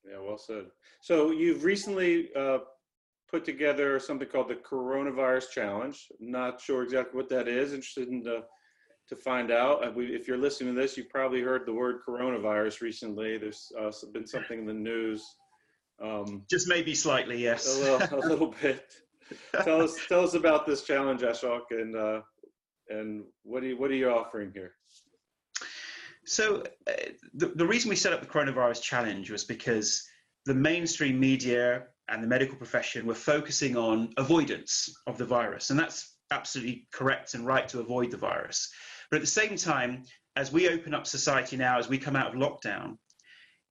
[0.10, 0.66] yeah well said
[1.02, 2.60] so you've recently uh,
[3.36, 6.08] put together something called the Coronavirus Challenge.
[6.20, 7.74] not sure exactly what that is.
[7.74, 8.44] Interested in the,
[9.10, 9.86] to find out.
[9.86, 13.38] Uh, if you're listening to this, you've probably heard the word coronavirus recently.
[13.38, 15.26] There's uh, been something in the news.
[16.02, 17.78] Um, Just maybe slightly, yes.
[17.78, 18.86] A little, a little bit.
[19.64, 22.22] tell us, tell us about this challenge, Ashok, and uh,
[22.90, 24.74] and what are you, what are you offering here?
[26.26, 26.92] So uh,
[27.34, 30.04] the, the reason we set up the coronavirus challenge was because
[30.46, 35.70] the mainstream media and the medical profession were focusing on avoidance of the virus.
[35.70, 38.72] And that's absolutely correct and right to avoid the virus.
[39.10, 40.04] But at the same time,
[40.36, 42.98] as we open up society now, as we come out of lockdown,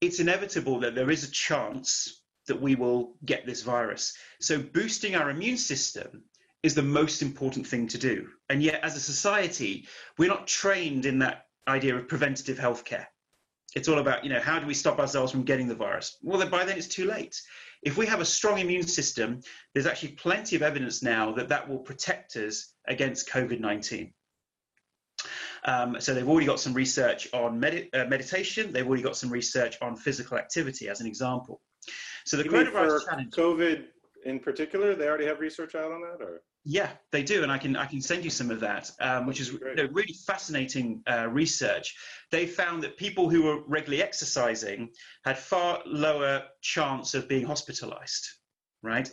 [0.01, 4.15] it's inevitable that there is a chance that we will get this virus.
[4.41, 6.25] So boosting our immune system
[6.63, 8.29] is the most important thing to do.
[8.49, 9.87] And yet, as a society,
[10.19, 13.07] we're not trained in that idea of preventative healthcare.
[13.75, 16.17] It's all about, you know, how do we stop ourselves from getting the virus?
[16.23, 17.41] Well, then by then it's too late.
[17.83, 19.41] If we have a strong immune system,
[19.75, 24.13] there's actually plenty of evidence now that that will protect us against COVID 19.
[25.67, 28.73] Um, so they've already got some research on med- uh, meditation.
[28.73, 31.61] They've already got some research on physical activity, as an example.
[32.25, 33.31] So the you coronavirus challenge.
[33.33, 33.85] COVID
[34.25, 37.59] in particular, they already have research out on that, or yeah, they do, and I
[37.59, 41.03] can I can send you some of that, um, which is you know, really fascinating
[41.07, 41.95] uh, research.
[42.31, 44.89] They found that people who were regularly exercising
[45.25, 48.27] had far lower chance of being hospitalized.
[48.83, 49.11] Right?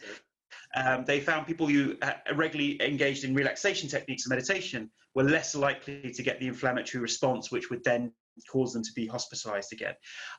[0.75, 5.53] Um, they found people who uh, regularly engaged in relaxation techniques and meditation were less
[5.53, 8.13] likely to get the inflammatory response, which would then
[8.51, 9.93] cause them to be hospitalized again.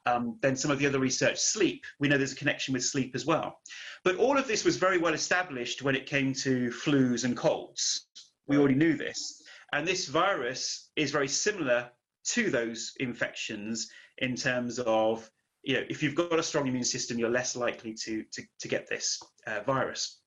[0.07, 3.13] Um, then some of the other research, sleep, we know there's a connection with sleep
[3.15, 3.59] as well.
[4.05, 8.09] But all of this was very well established when it came to flus and colds.
[8.47, 9.43] We already knew this.
[9.73, 11.91] And this virus is very similar
[12.25, 15.29] to those infections in terms of,
[15.63, 18.69] you know, if you've got a strong immune system, you're less likely to, to, to
[18.69, 20.21] get this uh, virus.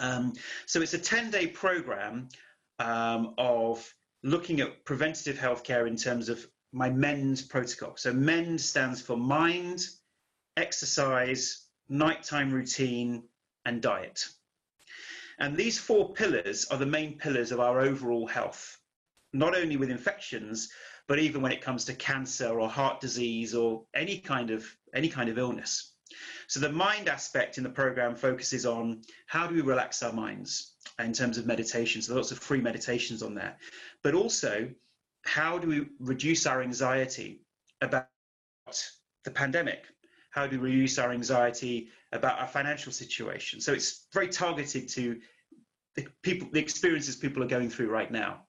[0.00, 0.32] Um,
[0.66, 2.28] so it's a 10 day program
[2.78, 7.96] um, of looking at preventative healthcare in terms of my MEND protocol.
[7.96, 9.86] So MEND stands for mind,
[10.56, 13.24] exercise, nighttime routine,
[13.64, 14.26] and diet.
[15.38, 18.78] And these four pillars are the main pillars of our overall health,
[19.32, 20.70] not only with infections,
[21.08, 24.64] but even when it comes to cancer or heart disease or any kind of
[24.94, 25.92] any kind of illness.
[26.46, 30.74] So the mind aspect in the program focuses on how do we relax our minds
[30.98, 32.02] in terms of meditation.
[32.02, 33.56] So lots of free meditations on there,
[34.02, 34.70] but also
[35.24, 37.42] how do we reduce our anxiety
[37.80, 38.08] about
[39.24, 39.84] the pandemic?
[40.30, 43.60] How do we reduce our anxiety about our financial situation?
[43.60, 45.20] So it's very targeted to
[45.94, 48.44] the people, the experiences people are going through right now.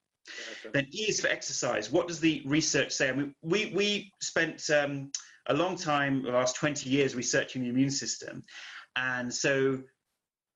[0.73, 1.91] Then E is for exercise.
[1.91, 3.09] What does the research say?
[3.09, 5.11] I mean, we we spent um,
[5.47, 8.43] a long time, the last 20 years, researching the immune system,
[8.95, 9.81] and so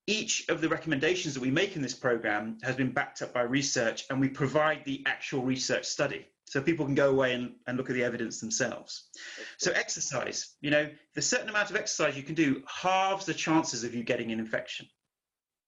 [0.08, 3.41] each of the recommendations that we make in this program has been backed up by
[3.41, 6.26] research and we provide the actual research study.
[6.45, 9.10] So people can go away and, and look at the evidence themselves.
[9.58, 13.84] So exercise you know the certain amount of exercise you can do halves the chances
[13.84, 14.88] of you getting an infection.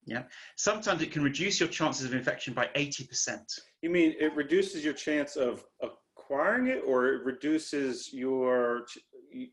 [0.06, 0.24] Yeah?
[0.56, 4.94] Sometimes it can reduce your chances of infection by 80% you mean it reduces your
[4.94, 8.86] chance of acquiring it or it reduces your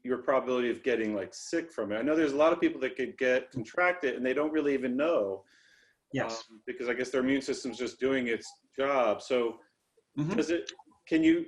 [0.02, 1.98] your probability of getting like sick from it.
[1.98, 4.52] I know there's a lot of people that could get contract it and they don't
[4.52, 5.44] really even know.
[6.12, 6.44] Yes.
[6.50, 9.20] Um, because I guess their immune system's just doing its job.
[9.22, 9.58] So
[10.18, 10.34] mm-hmm.
[10.36, 10.72] does it
[11.06, 11.46] can you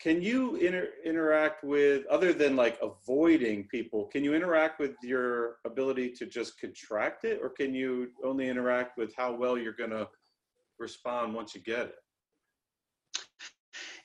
[0.00, 5.56] can you inter- interact with other than like avoiding people can you interact with your
[5.64, 9.90] ability to just contract it or can you only interact with how well you're going
[9.90, 10.08] to
[10.78, 11.94] respond once you get it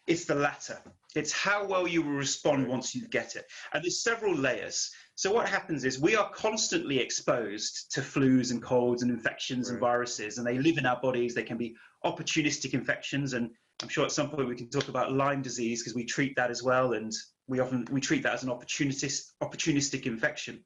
[0.08, 0.80] it's the latter.
[1.16, 3.46] It's how well you will respond once you get it.
[3.74, 4.92] And there's several layers.
[5.16, 9.74] So what happens is we are constantly exposed to flus and colds and infections right.
[9.74, 11.34] and viruses, and they live in our bodies.
[11.34, 13.50] They can be opportunistic infections, and
[13.82, 16.52] I'm sure at some point we can talk about Lyme disease because we treat that
[16.52, 17.12] as well, and
[17.48, 20.64] we often we treat that as an opportunistic opportunistic infection.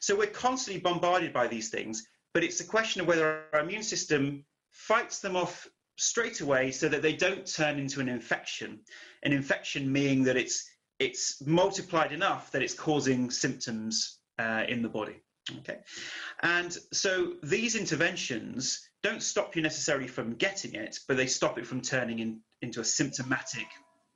[0.00, 3.82] So we're constantly bombarded by these things, but it's a question of whether our immune
[3.82, 5.66] system fights them off
[5.98, 8.80] straight away so that they don't turn into an infection.
[9.22, 14.88] An infection meaning that it's it's multiplied enough that it's causing symptoms uh, in the
[14.88, 15.22] body.
[15.58, 15.78] Okay,
[16.42, 21.66] and so these interventions don't stop you necessarily from getting it, but they stop it
[21.66, 23.66] from turning in, into a symptomatic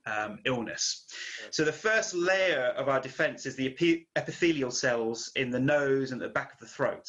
[0.07, 1.07] um, illness.
[1.51, 6.21] So the first layer of our defense is the epithelial cells in the nose and
[6.21, 7.05] the back of the throat.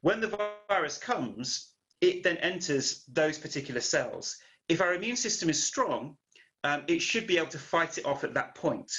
[0.00, 4.36] When the virus comes, it then enters those particular cells.
[4.68, 6.16] If our immune system is strong,
[6.64, 8.90] um, it should be able to fight it off at that point.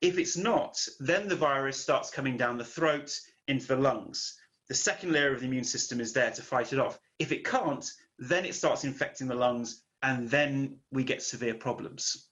[0.00, 3.16] If it's not, then the virus starts coming down the throat
[3.48, 4.38] into the lungs.
[4.68, 6.98] The second layer of the immune system is there to fight it off.
[7.18, 7.84] If it can't,
[8.18, 12.28] then it starts infecting the lungs, and then we get severe problems.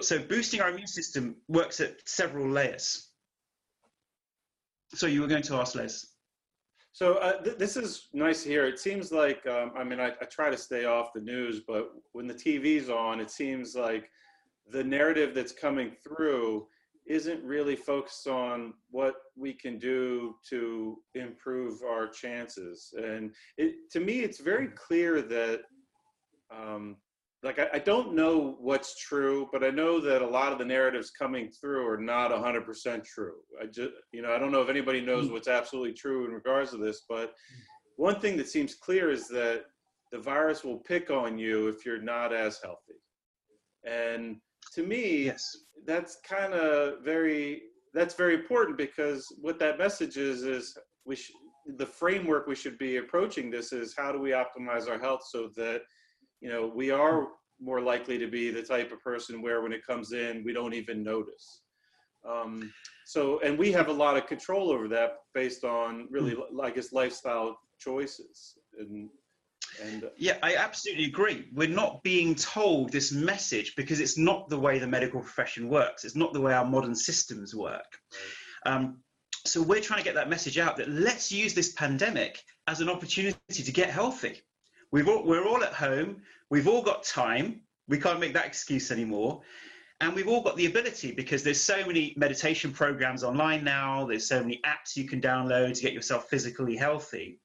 [0.00, 3.08] So, boosting our immune system works at several layers.
[4.94, 6.06] So, you were going to ask Les.
[6.92, 8.66] So uh, th- this is nice to hear.
[8.66, 11.92] It seems like um, I mean I, I, try to stay off the news, but
[12.12, 14.10] when the TV's on, it seems like
[14.70, 16.66] the narrative that's coming through
[17.06, 22.94] isn't really focused on what we can do to improve our chances.
[22.96, 25.62] And it, to me, it's very clear that,
[26.50, 26.96] um,
[27.42, 30.64] like, I, I, don't know what's true, but I know that a lot of the
[30.64, 33.34] narratives coming through are not 100% true.
[33.60, 35.32] I just, you know, I don't know if anybody knows mm.
[35.32, 37.34] what's absolutely true in regards to this, but
[37.96, 39.64] one thing that seems clear is that
[40.12, 42.94] the virus will pick on you if you're not as healthy.
[43.84, 44.36] And
[44.74, 45.56] to me, yes.
[45.86, 47.62] that's kind of very
[47.94, 51.32] that's very important because what that message is is we sh-
[51.76, 55.50] the framework we should be approaching this is how do we optimize our health so
[55.56, 55.82] that
[56.42, 57.28] you know we are
[57.60, 60.74] more likely to be the type of person where when it comes in we don't
[60.74, 61.62] even notice
[62.28, 62.72] um,
[63.06, 66.60] so and we have a lot of control over that based on really hmm.
[66.60, 69.08] i guess lifestyle choices and
[69.82, 71.48] and uh, yeah, I absolutely agree.
[71.54, 76.04] We're not being told this message because it's not the way the medical profession works.
[76.04, 77.98] It's not the way our modern systems work.
[78.66, 78.98] Um,
[79.44, 82.88] so we're trying to get that message out that let's use this pandemic as an
[82.88, 84.42] opportunity to get healthy.
[84.92, 86.22] We've all, we're all at home.
[86.50, 87.62] We've all got time.
[87.88, 89.40] We can't make that excuse anymore.
[90.00, 94.04] And we've all got the ability because there's so many meditation programs online now.
[94.04, 97.38] There's so many apps you can download to get yourself physically healthy.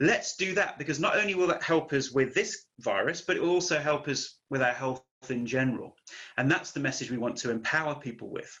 [0.00, 3.42] Let's do that because not only will that help us with this virus, but it
[3.42, 5.96] will also help us with our health in general.
[6.36, 8.58] And that's the message we want to empower people with.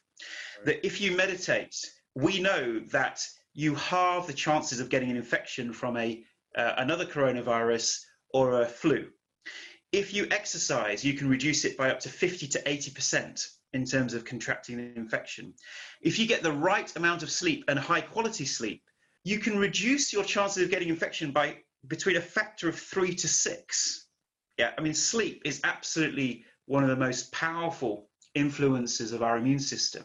[0.58, 0.66] Right.
[0.66, 1.76] That if you meditate,
[2.14, 3.24] we know that
[3.54, 6.22] you halve the chances of getting an infection from a
[6.56, 8.00] uh, another coronavirus
[8.32, 9.08] or a flu.
[9.92, 14.14] If you exercise, you can reduce it by up to 50 to 80% in terms
[14.14, 15.54] of contracting an infection.
[16.00, 18.82] If you get the right amount of sleep and high quality sleep,
[19.24, 23.28] you can reduce your chances of getting infection by between a factor of three to
[23.28, 24.06] six.
[24.58, 29.60] Yeah, I mean, sleep is absolutely one of the most powerful influences of our immune
[29.60, 30.04] system.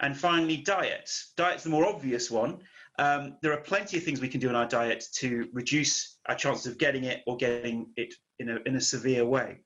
[0.00, 1.10] And finally, diet.
[1.36, 2.60] Diet's the more obvious one.
[2.98, 6.34] Um, there are plenty of things we can do in our diet to reduce our
[6.34, 9.58] chances of getting it or getting it in a, in a severe way.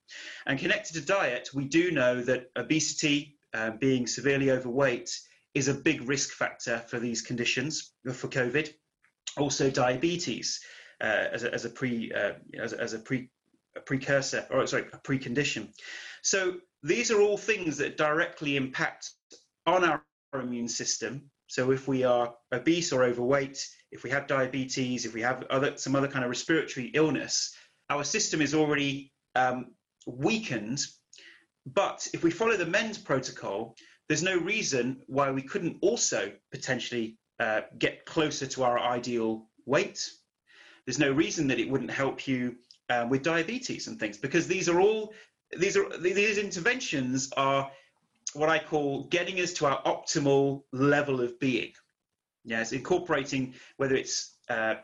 [0.46, 5.10] And connected to diet, we do know that obesity, uh, being severely overweight,
[5.54, 8.72] is a big risk factor for these conditions for COVID.
[9.36, 10.60] Also, diabetes
[11.00, 13.28] uh, as, a, as a pre uh, as, as, a pre
[13.76, 15.68] a precursor or sorry a precondition.
[16.22, 19.10] So these are all things that directly impact
[19.66, 20.02] on our
[20.34, 21.30] immune system.
[21.50, 25.76] So if we are obese or overweight, if we have diabetes, if we have other
[25.76, 27.52] some other kind of respiratory illness,
[27.88, 29.72] our system is already um,
[30.06, 30.86] weakened.
[31.66, 33.74] But if we follow the MEND protocol,
[34.08, 40.08] there's no reason why we couldn't also potentially uh, get closer to our ideal weight.
[40.86, 44.68] There's no reason that it wouldn't help you uh, with diabetes and things because these
[44.68, 45.12] are all
[45.58, 47.72] these are these interventions are
[48.34, 51.72] what I call getting us to our optimal level of being.
[52.44, 54.76] Yes, incorporating whether it's uh,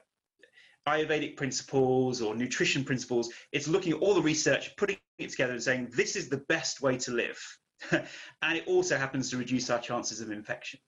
[0.86, 5.62] Ayurvedic principles or nutrition principles, it's looking at all the research, putting it together and
[5.62, 7.38] saying this is the best way to live.
[7.90, 10.78] and it also happens to reduce our chances of infection.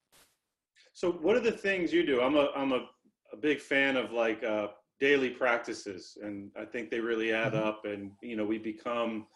[0.92, 2.20] So, what are the things you do?
[2.20, 2.86] I'm a I'm a,
[3.32, 4.68] a big fan of like uh,
[5.00, 7.68] daily practices, and I think they really add mm-hmm.
[7.68, 7.84] up.
[7.84, 9.26] And you know, we become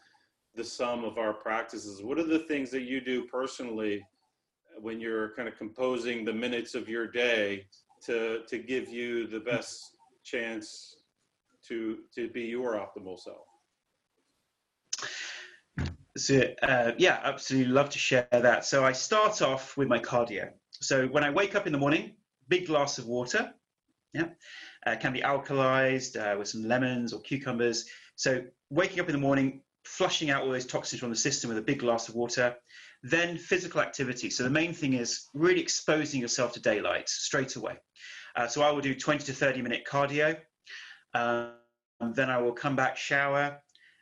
[0.54, 2.02] the sum of our practices.
[2.02, 4.04] What are the things that you do personally
[4.80, 7.66] when you're kind of composing the minutes of your day
[8.04, 10.96] to to give you the best chance
[11.68, 13.46] to to be your optimal self?
[16.16, 18.66] So uh, yeah, absolutely love to share that.
[18.66, 20.50] So I start off with my cardio.
[20.70, 22.12] So when I wake up in the morning,
[22.48, 23.54] big glass of water.
[24.12, 24.28] Yeah,
[24.84, 27.86] uh, can be alkalized uh, with some lemons or cucumbers.
[28.16, 31.58] So waking up in the morning, flushing out all those toxins from the system with
[31.58, 32.54] a big glass of water.
[33.02, 34.30] Then physical activity.
[34.30, 37.76] So the main thing is really exposing yourself to daylight straight away.
[38.36, 40.36] Uh, so I will do 20 to 30 minute cardio.
[41.14, 41.52] Um,
[42.14, 43.60] then I will come back, shower.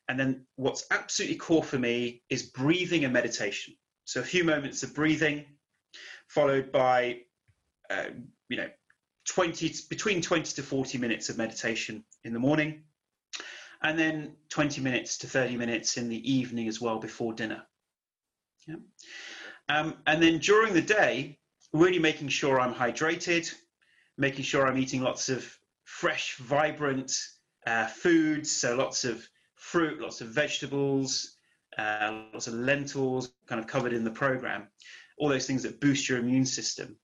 [0.09, 3.75] And then what's absolutely core for me is breathing and meditation.
[4.05, 5.45] So a few moments of breathing,
[6.29, 7.21] followed by,
[7.91, 8.07] uh,
[8.49, 8.69] you know,
[9.29, 12.83] 20 between 20 to 40 minutes of meditation in the morning,
[13.83, 17.63] and then 20 minutes to 30 minutes in the evening as well before dinner.
[18.67, 18.77] Yeah.
[19.69, 21.39] Um, and then during the day,
[21.73, 23.53] really making sure I'm hydrated,
[24.19, 25.47] making sure I'm eating lots of
[25.85, 27.13] fresh, vibrant
[27.67, 31.37] uh, foods, so lots of fruit, lots of vegetables,
[31.79, 34.69] uh, lots of lentils, kind of covered in the program,
[35.19, 36.97] all those things that boost your immune system.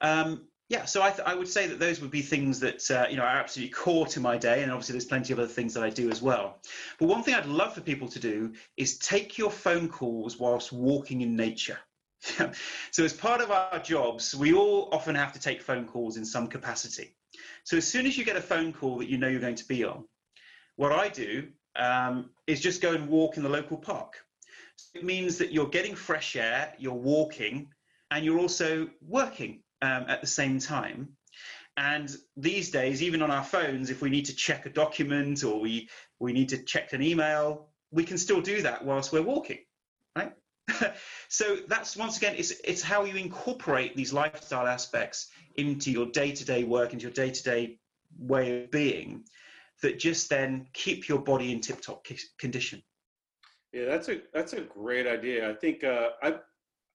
[0.00, 3.16] Um, yeah, so I, I, would say that those would be things that uh, you
[3.16, 5.84] know are absolutely core to my day, and obviously there's plenty of other things that
[5.84, 6.58] I do as well.
[6.98, 10.72] But one thing I'd love for people to do is take your phone calls whilst
[10.72, 11.78] walking in nature.
[12.90, 16.24] so as part of our jobs, we all often have to take phone calls in
[16.24, 17.14] some capacity.
[17.62, 19.68] So as soon as you get a phone call that you know you're going to
[19.68, 20.04] be on,
[20.74, 21.46] what I do
[21.76, 24.16] um, is just go and walk in the local park.
[24.74, 27.68] So it means that you're getting fresh air, you're walking,
[28.10, 31.16] and you're also working um, at the same time.
[31.76, 35.60] And these days, even on our phones, if we need to check a document or
[35.60, 39.58] we, we need to check an email, we can still do that whilst we're walking,
[40.16, 40.32] right?
[41.28, 46.64] so that's once again, it's, it's how you incorporate these lifestyle aspects into your day-to-day
[46.64, 47.78] work, into your day-to-day
[48.18, 49.24] way of being,
[49.82, 52.06] that just then keep your body in tip-top
[52.38, 52.82] condition.
[53.72, 55.50] Yeah, that's a that's a great idea.
[55.50, 56.36] I think uh, I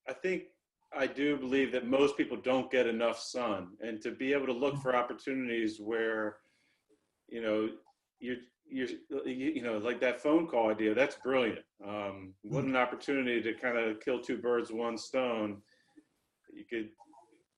[0.08, 0.46] I think
[0.94, 4.54] I do believe that most people don't get enough sun, and to be able to
[4.54, 6.38] look for opportunities where,
[7.30, 7.70] you know,
[8.20, 8.38] you're
[8.70, 8.88] you're
[9.26, 10.94] you know like that phone call idea.
[10.94, 11.60] That's brilliant.
[11.86, 15.62] Um, what an opportunity to kind of kill two birds with one stone.
[16.54, 16.90] You could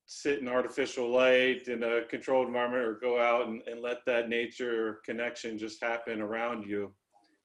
[0.06, 4.30] sit in artificial light in a controlled environment, or go out and, and let that
[4.30, 6.94] nature connection just happen around you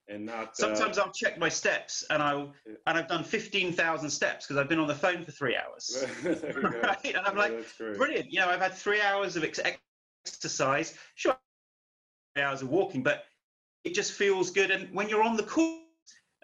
[0.08, 0.56] and not.
[0.56, 2.52] Sometimes uh, I'll check my steps, and I'll
[2.86, 6.04] and I've done fifteen thousand steps because I've been on the phone for three hours.
[6.24, 7.04] right?
[7.04, 8.32] And I'm yeah, like, brilliant.
[8.32, 9.60] You know, I've had three hours of ex-
[10.26, 10.94] exercise.
[11.14, 11.36] Sure,
[12.36, 13.24] hours of walking, but
[13.84, 14.70] it just feels good.
[14.70, 15.80] And when you're on the call,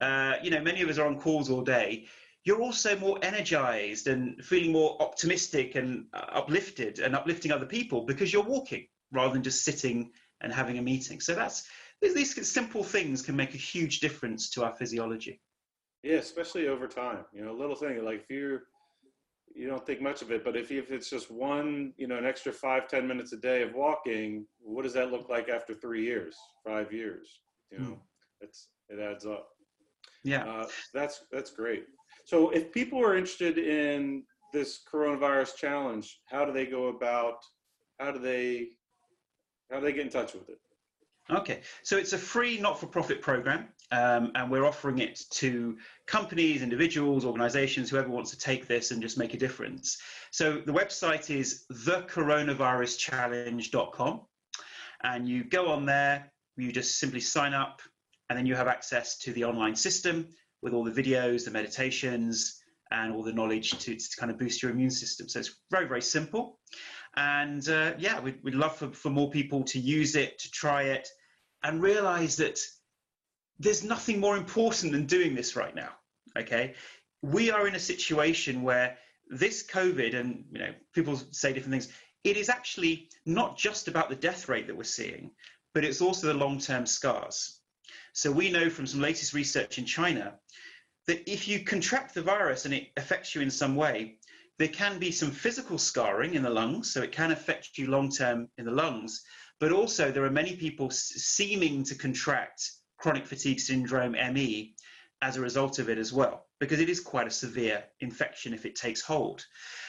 [0.01, 2.07] uh, you know, many of us are on calls all day.
[2.45, 8.05] You're also more energized and feeling more optimistic and uh, uplifted and uplifting other people
[8.05, 10.11] because you're walking rather than just sitting
[10.41, 11.21] and having a meeting.
[11.21, 11.67] So that's
[12.01, 15.41] these simple things can make a huge difference to our physiology.
[16.03, 17.25] Yeah, especially over time.
[17.33, 18.65] You know, a little thing like if you're
[19.55, 22.27] you don't think much of it, but if if it's just one, you know, an
[22.27, 26.05] extra five ten minutes a day of walking, what does that look like after three
[26.05, 26.37] years,
[26.67, 27.41] five years?
[27.71, 27.99] You know, mm.
[28.41, 29.49] it's it adds up.
[30.25, 31.85] Yeah, uh, that's that's great.
[32.25, 37.39] So, if people are interested in this coronavirus challenge, how do they go about?
[38.01, 38.69] How do they
[39.71, 40.59] how do they get in touch with it?
[41.31, 47.25] Okay, so it's a free not-for-profit program, um, and we're offering it to companies, individuals,
[47.25, 49.97] organizations, whoever wants to take this and just make a difference.
[50.33, 54.21] So the website is thecoronaviruschallenge.com,
[55.03, 57.81] and you go on there, you just simply sign up,
[58.29, 60.29] and then you have access to the online system
[60.61, 62.61] with all the videos, the meditations,
[62.95, 65.29] and all the knowledge to, to kind of boost your immune system.
[65.29, 66.59] So it's very, very simple.
[67.17, 70.83] And uh, yeah, we'd, we'd love for, for more people to use it, to try
[70.85, 71.09] it,
[71.63, 72.59] and realize that
[73.59, 75.91] there's nothing more important than doing this right now.
[76.39, 76.75] Okay.
[77.23, 78.97] We are in a situation where
[79.29, 81.89] this COVID, and you know, people say different things,
[82.23, 85.31] it is actually not just about the death rate that we're seeing,
[85.73, 87.61] but it's also the long term scars.
[88.13, 90.35] So we know from some latest research in China
[91.07, 94.19] that if you contract the virus and it affects you in some way,
[94.59, 98.11] there can be some physical scarring in the lungs, so it can affect you long
[98.11, 99.23] term in the lungs,
[99.61, 104.75] but also there are many people seeming to contract chronic fatigue syndrome, ME,
[105.23, 108.65] as a result of it as well, because it is quite a severe infection if
[108.65, 109.45] it takes hold.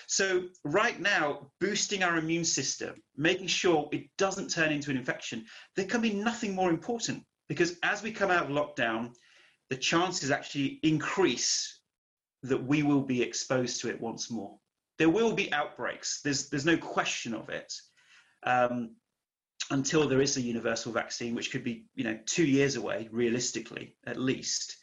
[0.07, 5.45] So, right now, boosting our immune system, making sure it doesn't turn into an infection,
[5.75, 9.11] there can be nothing more important because as we come out of lockdown,
[9.69, 11.79] the chances actually increase
[12.43, 14.57] that we will be exposed to it once more.
[14.97, 16.21] There will be outbreaks.
[16.21, 17.73] There's there's no question of it.
[18.43, 18.95] Um,
[19.71, 23.95] until there is a universal vaccine, which could be you know two years away, realistically
[24.05, 24.77] at least.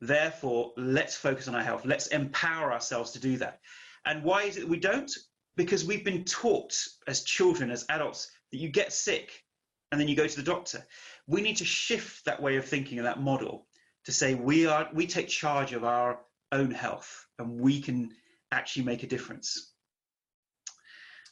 [0.00, 1.84] Therefore, let's focus on our health.
[1.84, 3.60] Let's empower ourselves to do that.
[4.04, 5.10] And why is it we don't?
[5.54, 6.74] Because we've been taught
[7.06, 9.44] as children, as adults, that you get sick
[9.92, 10.84] and then you go to the doctor.
[11.28, 13.66] We need to shift that way of thinking and that model
[14.04, 18.10] to say we are we take charge of our own health and we can
[18.50, 19.72] actually make a difference.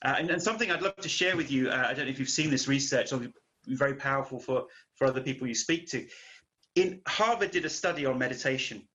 [0.03, 2.19] Uh, and, and, something I'd love to share with you, uh, I don't know if
[2.19, 3.33] you've seen this research, it'll be
[3.67, 4.65] very powerful for,
[4.95, 6.07] for other people you speak to.
[6.75, 8.89] In Harvard did a study on meditation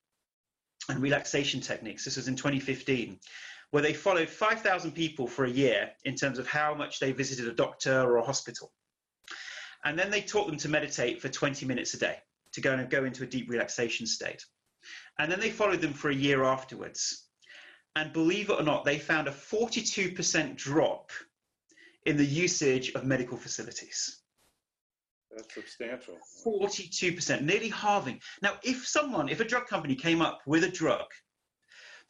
[0.89, 2.05] and relaxation techniques.
[2.05, 3.19] This was in 2015,
[3.69, 7.47] where they followed 5,000 people for a year in terms of how much they visited
[7.47, 8.71] a doctor or a hospital.
[9.83, 12.17] And then they taught them to meditate for 20 minutes a day,
[12.55, 14.43] to go and go into a deep relaxation state.
[15.19, 17.27] And then they followed them for a year afterwards.
[17.95, 21.11] And believe it or not, they found a 42% drop
[22.05, 24.21] in the usage of medical facilities.
[25.31, 26.17] That's substantial.
[26.45, 28.19] 42%, nearly halving.
[28.41, 31.05] Now, if someone, if a drug company came up with a drug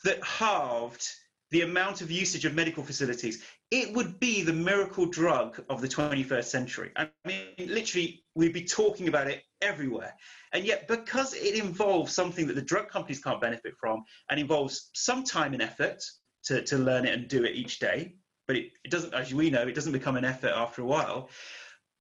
[0.04, 1.08] that halved
[1.52, 5.88] the amount of usage of medical facilities, it would be the miracle drug of the
[5.88, 6.91] 21st century.
[6.96, 10.14] I mean, literally, we'd be talking about it everywhere.
[10.54, 14.89] And yet, because it involves something that the drug companies can't benefit from and involves
[14.93, 16.04] some time and effort
[16.46, 18.16] to, to learn it and do it each day,
[18.48, 21.30] but it, it doesn't, as we know, it doesn't become an effort after a while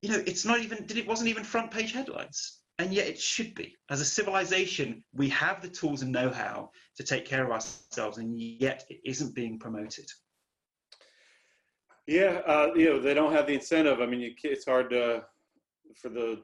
[0.05, 2.59] you know, it's not even, it wasn't even front page headlines.
[2.79, 3.77] And yet it should be.
[3.89, 8.19] As a civilization, we have the tools and know how to take care of ourselves,
[8.19, 10.07] and yet it isn't being promoted.
[12.07, 14.01] Yeah, uh, you know, they don't have the incentive.
[14.01, 15.25] I mean, you, it's hard to,
[15.97, 16.43] for the,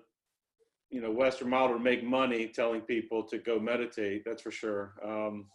[0.90, 4.94] you know, Western model to make money telling people to go meditate, that's for sure.
[5.04, 5.46] Um,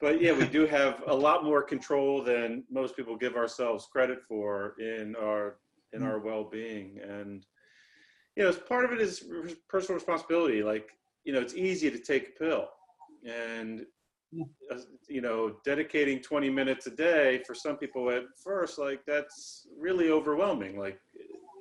[0.00, 4.22] but yeah, we do have a lot more control than most people give ourselves credit
[4.28, 5.56] for in our
[5.92, 6.06] in mm.
[6.06, 7.44] our well-being and
[8.36, 9.24] you know as part of it is
[9.68, 10.62] personal responsibility.
[10.62, 10.90] Like
[11.24, 12.68] you know it's easy to take a pill
[13.26, 13.86] and
[14.70, 14.78] uh,
[15.08, 20.10] you know dedicating 20 minutes a day for some people at first like that's really
[20.10, 20.78] overwhelming.
[20.78, 20.98] Like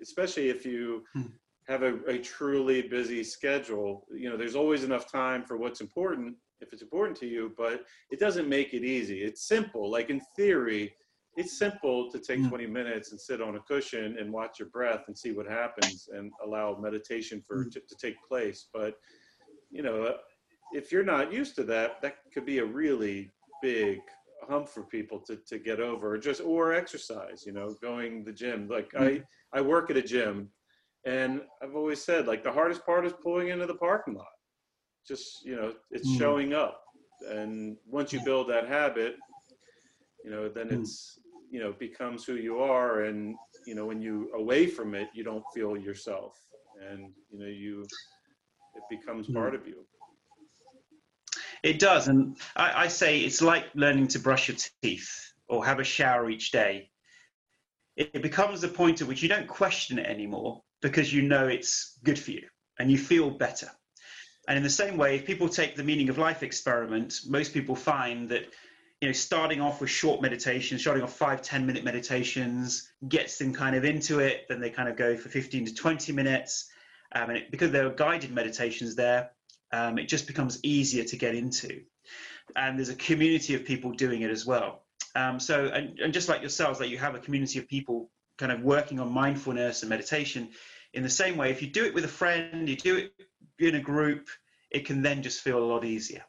[0.02, 1.24] especially if you hmm.
[1.68, 6.36] have a, a truly busy schedule you know there's always enough time for what's important
[6.60, 9.22] if it's important to you but it doesn't make it easy.
[9.22, 9.92] It's simple.
[9.92, 10.94] Like in theory
[11.38, 12.50] it's simple to take mm.
[12.50, 16.10] 20 minutes and sit on a cushion and watch your breath and see what happens
[16.14, 17.72] and allow meditation for mm.
[17.72, 18.96] to, to take place but
[19.70, 20.14] you know
[20.74, 23.30] if you're not used to that that could be a really
[23.62, 24.00] big
[24.50, 28.32] hump for people to, to get over or just or exercise you know going the
[28.32, 29.24] gym like mm.
[29.54, 30.50] i i work at a gym
[31.06, 34.26] and i've always said like the hardest part is pulling into the parking lot
[35.08, 36.18] just you know it's mm.
[36.18, 36.84] showing up
[37.30, 39.16] and once you build that habit
[40.24, 40.82] you know then hmm.
[40.82, 41.20] it's
[41.50, 45.24] you know becomes who you are and you know when you away from it you
[45.24, 46.38] don't feel yourself
[46.90, 47.86] and you know you
[48.76, 49.34] it becomes hmm.
[49.34, 49.86] part of you
[51.64, 55.80] it does and I, I say it's like learning to brush your teeth or have
[55.80, 56.90] a shower each day
[57.98, 62.00] it becomes a point at which you don't question it anymore because you know it's
[62.04, 62.48] good for you
[62.80, 63.70] and you feel better
[64.48, 67.76] and in the same way if people take the meaning of life experiment most people
[67.76, 68.46] find that
[69.02, 73.52] you know, starting off with short meditations, starting off five ten minute meditations, gets them
[73.52, 74.46] kind of into it.
[74.48, 76.70] Then they kind of go for 15 to 20 minutes.
[77.14, 79.32] Um, and it, because there are guided meditations there,
[79.74, 81.82] um, it just becomes easier to get into.
[82.56, 84.84] And there's a community of people doing it as well.
[85.16, 88.52] Um, so, and, and just like yourselves, like you have a community of people kind
[88.52, 90.50] of working on mindfulness and meditation
[90.94, 91.50] in the same way.
[91.50, 93.14] If you do it with a friend, you do it
[93.58, 94.28] in a group,
[94.70, 96.24] it can then just feel a lot easier.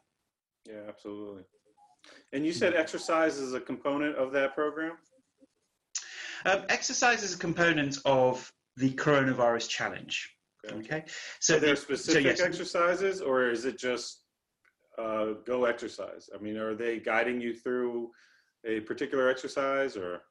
[0.66, 1.42] Yeah, absolutely.
[2.32, 4.96] And you said exercise is a component of that program?
[6.44, 10.34] Um, exercise is a component of the coronavirus challenge.
[10.66, 10.76] Okay.
[10.76, 11.04] okay?
[11.40, 12.40] So, Are there the, specific so yes.
[12.40, 14.22] exercises, or is it just
[14.98, 16.30] uh, go exercise?
[16.34, 18.10] I mean, are they guiding you through
[18.64, 20.22] a particular exercise, or?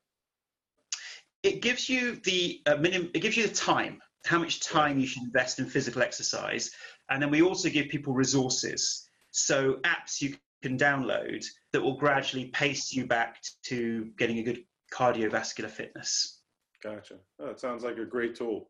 [1.44, 3.10] It gives you the uh, minimum.
[3.14, 6.72] It gives you the time, how much time you should invest in physical exercise,
[7.10, 9.08] and then we also give people resources.
[9.32, 14.64] So apps you can download that will gradually pace you back to getting a good
[14.94, 16.42] cardiovascular fitness.
[16.84, 17.16] Gotcha.
[17.40, 18.68] Oh, that sounds like a great tool.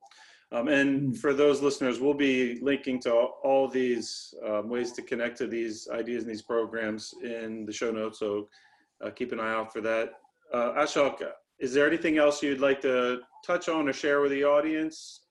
[0.54, 5.02] Um, and for those listeners, we'll be linking to all, all these um, ways to
[5.02, 8.20] connect to these ideas and these programs in the show notes.
[8.20, 8.50] So
[9.04, 10.14] uh, keep an eye out for that.
[10.54, 11.24] Uh, Ashok,
[11.60, 15.22] is there anything else you'd like to touch on or share with the audience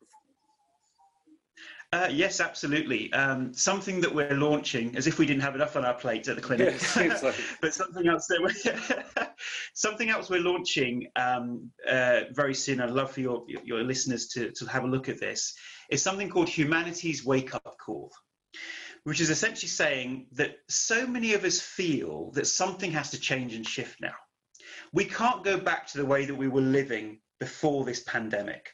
[1.92, 3.12] uh, yes, absolutely.
[3.12, 6.36] Um, something that we're launching, as if we didn't have enough on our plate at
[6.36, 9.26] the clinic, yeah, like but something else that we're
[9.74, 12.80] something else we're launching um, uh, very soon.
[12.80, 15.54] I'd love for your your listeners to to have a look at this.
[15.90, 18.12] Is something called Humanity's Wake Up Call,
[19.02, 23.56] which is essentially saying that so many of us feel that something has to change
[23.56, 24.14] and shift now.
[24.92, 28.70] We can't go back to the way that we were living before this pandemic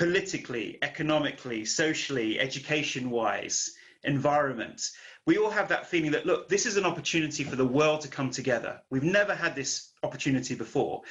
[0.00, 3.74] politically, economically, socially, education wise,
[4.04, 4.80] environment.
[5.26, 8.08] We all have that feeling that, look, this is an opportunity for the world to
[8.08, 8.80] come together.
[8.88, 11.02] We've never had this opportunity before.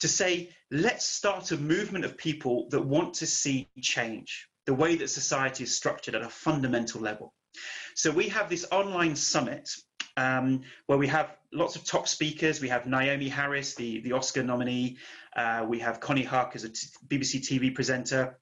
[0.00, 4.96] to say, let's start a movement of people that want to see change, the way
[4.96, 7.34] that society is structured at a fundamental level.
[7.94, 9.68] So we have this online summit
[10.16, 12.60] um, where we have lots of top speakers.
[12.60, 14.96] We have Naomie Harris, the, the Oscar nominee.
[15.36, 18.38] Uh, we have Connie Huq as a t- BBC TV presenter.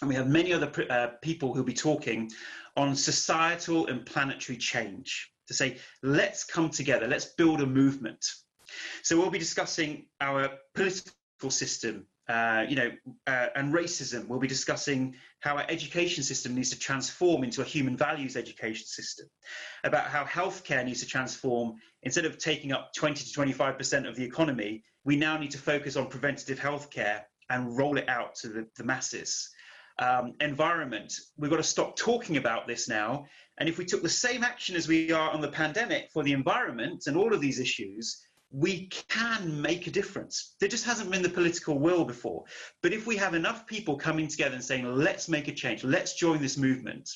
[0.00, 2.30] And we have many other uh, people who'll be talking
[2.76, 8.24] on societal and planetary change to say, let's come together, let's build a movement.
[9.02, 12.90] So we'll be discussing our political system, uh, you know,
[13.26, 14.28] uh, and racism.
[14.28, 18.86] We'll be discussing how our education system needs to transform into a human values education
[18.86, 19.26] system,
[19.84, 21.74] about how healthcare needs to transform.
[22.02, 25.96] Instead of taking up 20 to 25% of the economy, we now need to focus
[25.96, 29.50] on preventative healthcare and roll it out to the, the masses.
[29.98, 33.24] Um, environment, we've got to stop talking about this now.
[33.58, 36.32] And if we took the same action as we are on the pandemic for the
[36.32, 38.20] environment and all of these issues,
[38.50, 40.54] we can make a difference.
[40.60, 42.44] There just hasn't been the political will before.
[42.82, 46.14] But if we have enough people coming together and saying, let's make a change, let's
[46.14, 47.10] join this movement,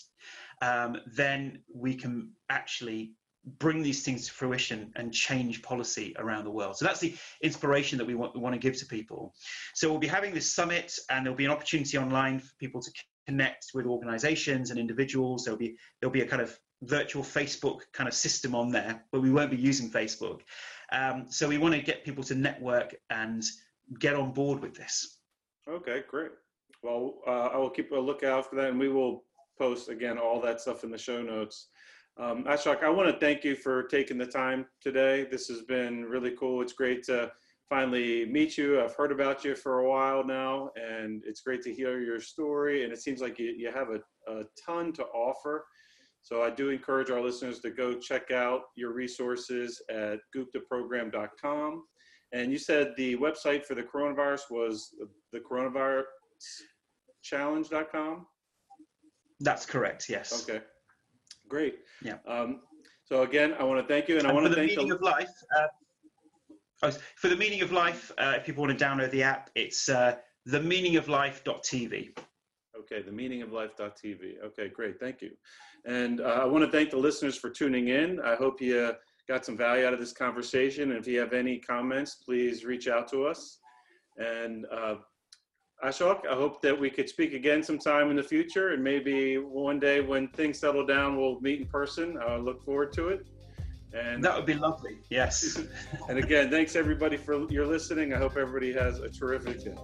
[0.61, 3.13] um, then we can actually
[3.59, 6.77] bring these things to fruition and change policy around the world.
[6.77, 9.35] So that's the inspiration that we want, we want to give to people.
[9.75, 12.91] So we'll be having this summit and there'll be an opportunity online for people to
[13.27, 15.45] connect with organizations and individuals.
[15.45, 19.23] There'll be, there'll be a kind of virtual Facebook kind of system on there, but
[19.23, 20.41] we won't be using Facebook.
[20.93, 23.43] Um, so we want to get people to network and
[23.99, 25.19] get on board with this.
[25.69, 26.31] Okay, great.
[26.83, 29.25] Well, uh, I will keep a lookout for that, and we will
[29.59, 31.69] post again all that stuff in the show notes.
[32.19, 35.27] Um, Ashok, I want to thank you for taking the time today.
[35.31, 36.61] This has been really cool.
[36.61, 37.33] It's great to
[37.71, 38.83] finally meet you.
[38.83, 42.85] I've heard about you for a while now, and it's great to hear your story.
[42.85, 45.65] And it seems like you, you have a, a ton to offer.
[46.23, 51.85] So I do encourage our listeners to go check out your resources at guptaprogram.com.
[52.33, 54.95] And you said the website for the coronavirus was
[55.33, 58.27] the coronaviruschallenge.com?
[59.41, 60.49] That's correct, yes.
[60.49, 60.63] Okay,
[61.49, 61.81] great.
[62.03, 62.19] Yeah.
[62.29, 62.61] Um,
[63.05, 64.91] so again, I want to thank you, and, and I want to thank the meaning
[64.91, 64.95] the...
[64.95, 65.29] of life.
[65.59, 65.67] Uh,
[66.85, 69.89] oh, for the meaning of life, uh, if people want to download the app, it's
[69.89, 70.15] uh,
[70.49, 72.17] themeaningoflife.tv.
[72.83, 74.43] Okay, themeaningoflife.tv.
[74.45, 74.99] Okay, great.
[74.99, 75.31] Thank you.
[75.85, 78.21] And uh, I want to thank the listeners for tuning in.
[78.21, 78.93] I hope you
[79.29, 80.91] got some value out of this conversation.
[80.91, 83.59] And if you have any comments, please reach out to us.
[84.19, 84.97] And uh,
[85.85, 88.71] Ashok, I hope that we could speak again sometime in the future.
[88.71, 92.19] And maybe one day when things settle down, we'll meet in person.
[92.19, 93.27] I look forward to it.
[93.95, 94.99] And that would be lovely.
[95.11, 95.61] Yes.
[96.09, 98.15] and again, thanks everybody for your listening.
[98.15, 99.75] I hope everybody has a terrific day.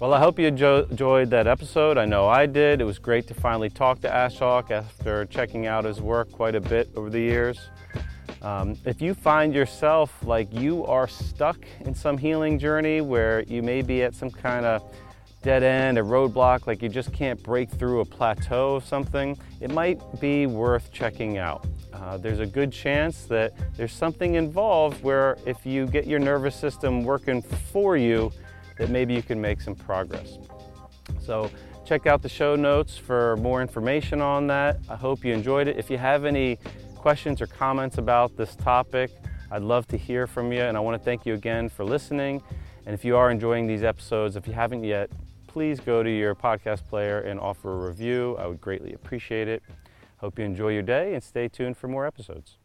[0.00, 1.98] Well, I hope you enjoyed that episode.
[1.98, 2.80] I know I did.
[2.80, 6.60] It was great to finally talk to Ashok after checking out his work quite a
[6.60, 7.58] bit over the years.
[8.40, 13.60] Um, if you find yourself like you are stuck in some healing journey where you
[13.60, 14.84] may be at some kind of
[15.42, 19.72] dead end, a roadblock, like you just can't break through a plateau of something, it
[19.72, 21.66] might be worth checking out.
[21.92, 26.54] Uh, there's a good chance that there's something involved where if you get your nervous
[26.54, 28.30] system working for you,
[28.78, 30.38] that maybe you can make some progress.
[31.20, 31.50] So
[31.86, 34.78] check out the show notes for more information on that.
[34.88, 35.76] I hope you enjoyed it.
[35.76, 36.58] If you have any
[36.96, 39.10] questions or comments about this topic,
[39.50, 40.60] I'd love to hear from you.
[40.60, 42.42] And I want to thank you again for listening.
[42.86, 45.10] And if you are enjoying these episodes, if you haven't yet,
[45.46, 48.36] please go to your podcast player and offer a review.
[48.38, 49.62] I would greatly appreciate it.
[50.18, 52.58] Hope you enjoy your day and stay tuned for more episodes.